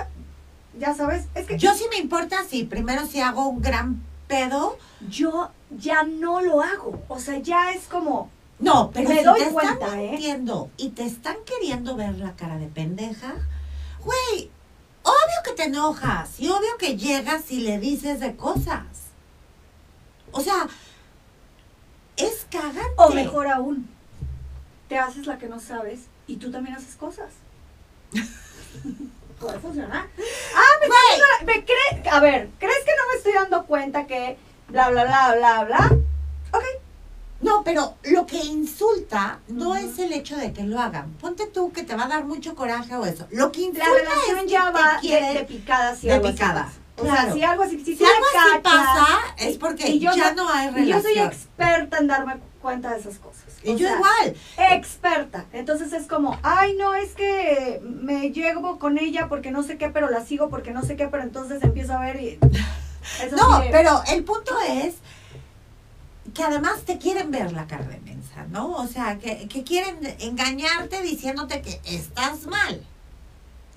[0.79, 4.77] ya sabes, es que Yo sí me importa si primero si hago un gran pedo.
[5.09, 7.01] yo ya no lo hago.
[7.07, 8.29] O sea, ya es como,
[8.59, 10.09] No, pero Me si doy te cuenta, están ¿eh?
[10.11, 13.35] mintiendo y te están queriendo ver la cara de pendeja,
[14.03, 14.49] güey,
[15.03, 18.83] obvio que te enojas y obvio que llegas y le dices de cosas.
[20.31, 20.67] O sea,
[22.17, 22.93] es cagante.
[22.97, 23.87] o mejor aún,
[24.89, 27.29] te haces la que no sabes y tú también haces cosas.
[29.39, 30.07] Puede funcionar.
[30.55, 30.87] Ah,
[31.45, 34.35] me, me cree- a ver, ¿crees que no me estoy dando cuenta que
[34.69, 35.97] bla, bla, bla, bla, bla?
[36.53, 36.63] Ok,
[37.39, 41.11] No, pero lo que insulta no es el hecho de que lo hagan.
[41.21, 43.27] Ponte tú que te va a dar mucho coraje o eso.
[43.31, 46.07] Lo que la insulta relación es que ya te va de, quieren- de picada si
[46.07, 46.69] de algo picada.
[46.97, 47.21] O claro.
[47.25, 49.07] sea, si algo así, si, Si algo así pasa,
[49.37, 51.27] es porque y yo ya no- no hay y yo soy relación.
[51.27, 53.43] experta en darme cuenta de esas cosas.
[53.63, 54.35] Y yo sea, igual.
[54.71, 55.45] experta.
[55.53, 59.89] Entonces es como, ay, no, es que me llevo con ella porque no sé qué,
[59.89, 62.39] pero la sigo porque no sé qué, pero entonces empiezo a ver y...
[63.23, 64.95] es No, de- pero el punto es
[66.37, 68.75] que además te quieren ver la cara de mensa, ¿no?
[68.75, 72.85] O sea, que, que quieren engañarte diciéndote que estás mal.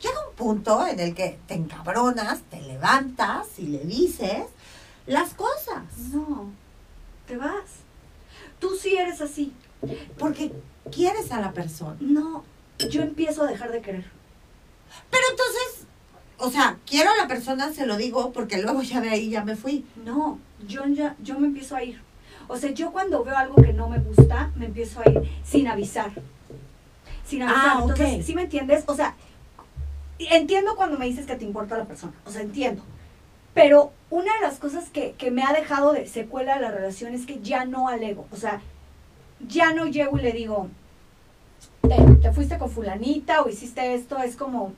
[0.02, 4.44] Llega un punto en el que te encabronas, te levantas y le dices
[5.06, 5.84] las cosas.
[6.12, 6.50] No,
[7.26, 7.64] te vas.
[8.58, 9.54] Tú sí eres así.
[10.18, 10.52] Porque
[10.92, 11.96] quieres a la persona.
[12.00, 12.44] No,
[12.90, 14.04] yo empiezo a dejar de querer.
[15.10, 15.86] Pero entonces,
[16.36, 19.46] o sea, quiero a la persona, se lo digo, porque luego ya de ahí ya
[19.46, 19.86] me fui.
[20.04, 20.38] No,
[20.68, 22.09] yo ya, yo me empiezo a ir.
[22.50, 25.68] O sea, yo cuando veo algo que no me gusta, me empiezo a ir sin
[25.68, 26.10] avisar.
[27.24, 27.64] Sin avisar.
[27.64, 27.78] Ah.
[27.80, 28.82] Entonces, ¿sí me entiendes?
[28.88, 29.14] O sea,
[30.18, 32.12] entiendo cuando me dices que te importa la persona.
[32.26, 32.82] O sea, entiendo.
[33.54, 37.14] Pero una de las cosas que, que me ha dejado de secuela de la relación
[37.14, 38.26] es que ya no alego.
[38.32, 38.60] O sea,
[39.46, 40.66] ya no llego y le digo,
[41.82, 44.18] te, te fuiste con fulanita o hiciste esto.
[44.18, 44.72] Es como,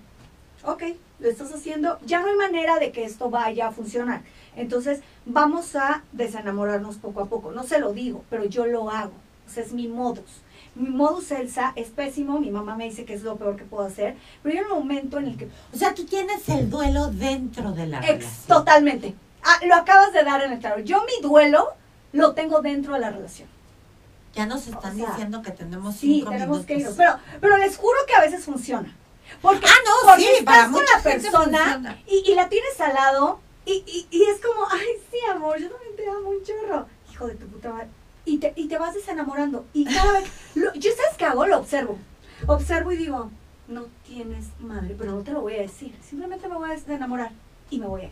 [0.65, 0.83] ok,
[1.21, 1.99] lo estás haciendo.
[2.05, 4.21] Ya no hay manera de que esto vaya a funcionar.
[4.57, 7.53] Entonces, vamos a desenamorarnos poco a poco.
[7.53, 9.13] No se lo digo, pero yo lo hago.
[9.47, 10.43] O sea, es mi modus.
[10.75, 12.39] Mi modus Elsa es pésimo.
[12.41, 14.17] Mi mamá me dice que es lo peor que puedo hacer.
[14.43, 17.87] Pero hay un momento en el que O sea, tú tienes el duelo dentro de
[17.87, 18.47] la Ex, relación.
[18.49, 19.15] totalmente.
[19.45, 20.81] Ah, lo acabas de dar en el claro.
[20.81, 21.69] Yo mi duelo
[22.13, 23.49] lo tengo dentro de la relación.
[24.35, 26.95] Ya nos están O sea, diciendo que tenemos Sí, cinco tenemos que irnos.
[26.97, 28.97] Pero, pero les juro que a veces funciona.
[29.43, 32.95] Porque, Ah, no, porque sí, estás para con la persona y, y la tienes al
[32.95, 36.87] lado y, y, es como, ay, sí, amor, yo también te amo un chorro.
[37.11, 37.89] Hijo de tu puta madre.
[38.25, 39.65] Y te, y te vas desenamorando.
[39.73, 41.99] Y cada vez, yo sabes qué hago, lo observo.
[42.47, 43.31] Observo y digo,
[43.69, 45.97] no tienes madre, pero no te lo voy a decir.
[46.03, 47.33] Simplemente me voy a desenamorar
[47.71, 48.11] y me voy a ir.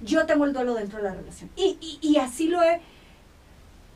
[0.00, 1.50] Yo tengo el duelo dentro de la relación.
[1.56, 2.80] Y, y, así lo he...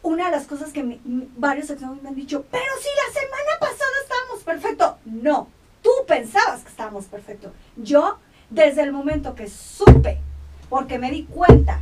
[0.02, 1.00] Una de las cosas que
[1.38, 4.98] varios exámenes me han dicho, pero si la semana pasada estábamos perfecto.
[5.06, 5.48] No,
[5.82, 7.52] tú pensabas que estábamos perfecto.
[7.76, 8.18] Yo,
[8.50, 10.20] desde el momento que supe,
[10.74, 11.78] porque me di cuenta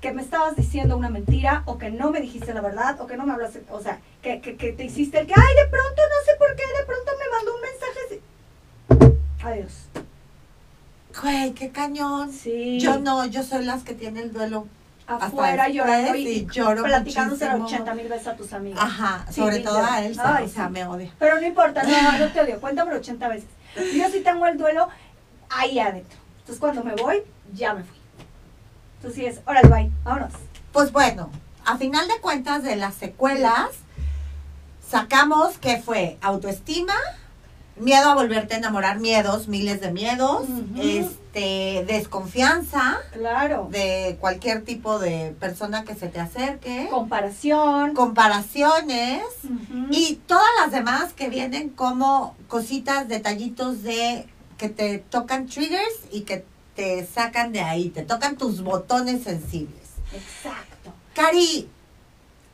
[0.00, 3.18] que me estabas diciendo una mentira o que no me dijiste la verdad o que
[3.18, 6.00] no me hablaste, o sea, que, que, que te hiciste el que, ay, de pronto
[6.08, 9.44] no sé por qué, de pronto me mandó un mensaje así.
[9.44, 9.72] Adiós.
[11.20, 12.32] Güey, qué cañón.
[12.32, 12.80] Sí.
[12.80, 14.66] Yo no, yo soy las que tiene el duelo.
[15.06, 17.66] Afuera llorando y, y lloro platicándose muchísimo.
[17.66, 18.80] 80 mil veces a tus amigos.
[18.82, 20.72] Ajá, Sí, sobre todo a él, Ay, o sea, sí.
[20.72, 21.12] me odia.
[21.18, 23.48] Pero no importa, no, no te odio, cuéntamelo 80 veces.
[23.94, 24.88] Yo sí tengo el duelo
[25.50, 26.18] ahí adentro.
[26.38, 27.22] Entonces cuando me voy,
[27.52, 27.99] ya me fui.
[29.02, 30.32] Entonces sí es, órale, bye, vámonos.
[30.72, 31.30] Pues bueno,
[31.64, 33.70] a final de cuentas de las secuelas,
[34.86, 36.94] sacamos que fue autoestima,
[37.76, 40.46] miedo a volverte a enamorar, miedos, miles de miedos,
[40.78, 43.68] este, desconfianza Claro.
[43.70, 47.94] de cualquier tipo de persona que se te acerque, Comparación.
[47.94, 49.22] comparaciones
[49.90, 54.26] y todas las demás que vienen como cositas, detallitos de
[54.58, 56.44] que te tocan triggers y que
[56.80, 59.90] te sacan de ahí, te tocan tus botones sensibles.
[60.14, 60.94] Exacto.
[61.14, 61.68] Cari,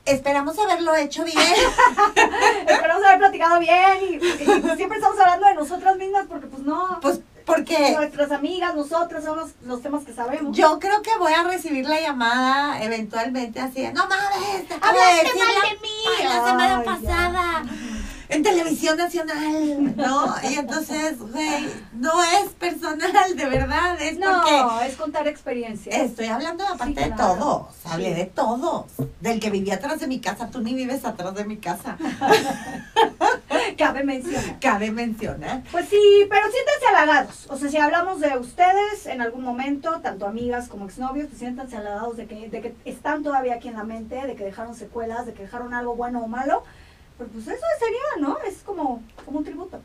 [0.05, 1.39] esperamos haberlo hecho bien.
[2.67, 6.63] Esperamos haber platicado bien y, y, pues siempre estamos hablando de nosotras mismas porque pues
[6.65, 10.57] no, pues porque nuestras amigas, nosotras somos los temas que sabemos.
[10.57, 15.71] yo creo que voy a recibir la llamada eventualmente así de, no mames, Hablaste mal
[15.71, 16.25] de mí".
[16.25, 17.63] la semana Ay, ya.
[18.29, 20.35] En televisión nacional, ¿no?
[20.51, 24.21] Y entonces, güey, no es personal, de verdad, es porque
[24.59, 25.95] No, es contar experiencias.
[25.97, 28.15] Estoy hablando aparte Sí, de todos, hablé Sí.
[28.15, 28.87] de todos.
[29.21, 31.97] Del que vivía atrás de mi casa, tú ni vives atrás de mi casa.
[33.79, 34.59] Cabe mencionar.
[34.61, 35.63] Cabe mencionar.
[35.71, 36.01] Pues sí,
[36.31, 37.47] pero siéntanse halagados.
[37.51, 41.77] O sea, si hablamos de ustedes en algún momento, tanto amigas como exnovios, pues siéntanse
[41.77, 45.27] halagados de que, de que están todavía aquí en la mente, de que dejaron secuelas,
[45.27, 46.63] de que dejaron algo bueno o malo.
[47.19, 48.39] Pero pues eso sería, ¿no?
[48.41, 49.81] Es como, como un tributo.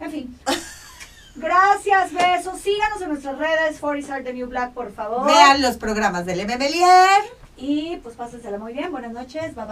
[0.00, 0.38] En fin.
[1.36, 2.60] Gracias, besos.
[2.60, 3.78] Síganos en nuestras redes.
[3.78, 5.26] Foris art the New Black, por favor.
[5.26, 7.24] Vean los programas del MMLier.
[7.56, 8.90] Y pues pásensela muy bien.
[8.90, 9.54] Buenas noches.
[9.54, 9.66] Bye.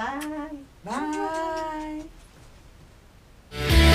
[0.85, 0.95] Bye.
[3.51, 3.93] bye.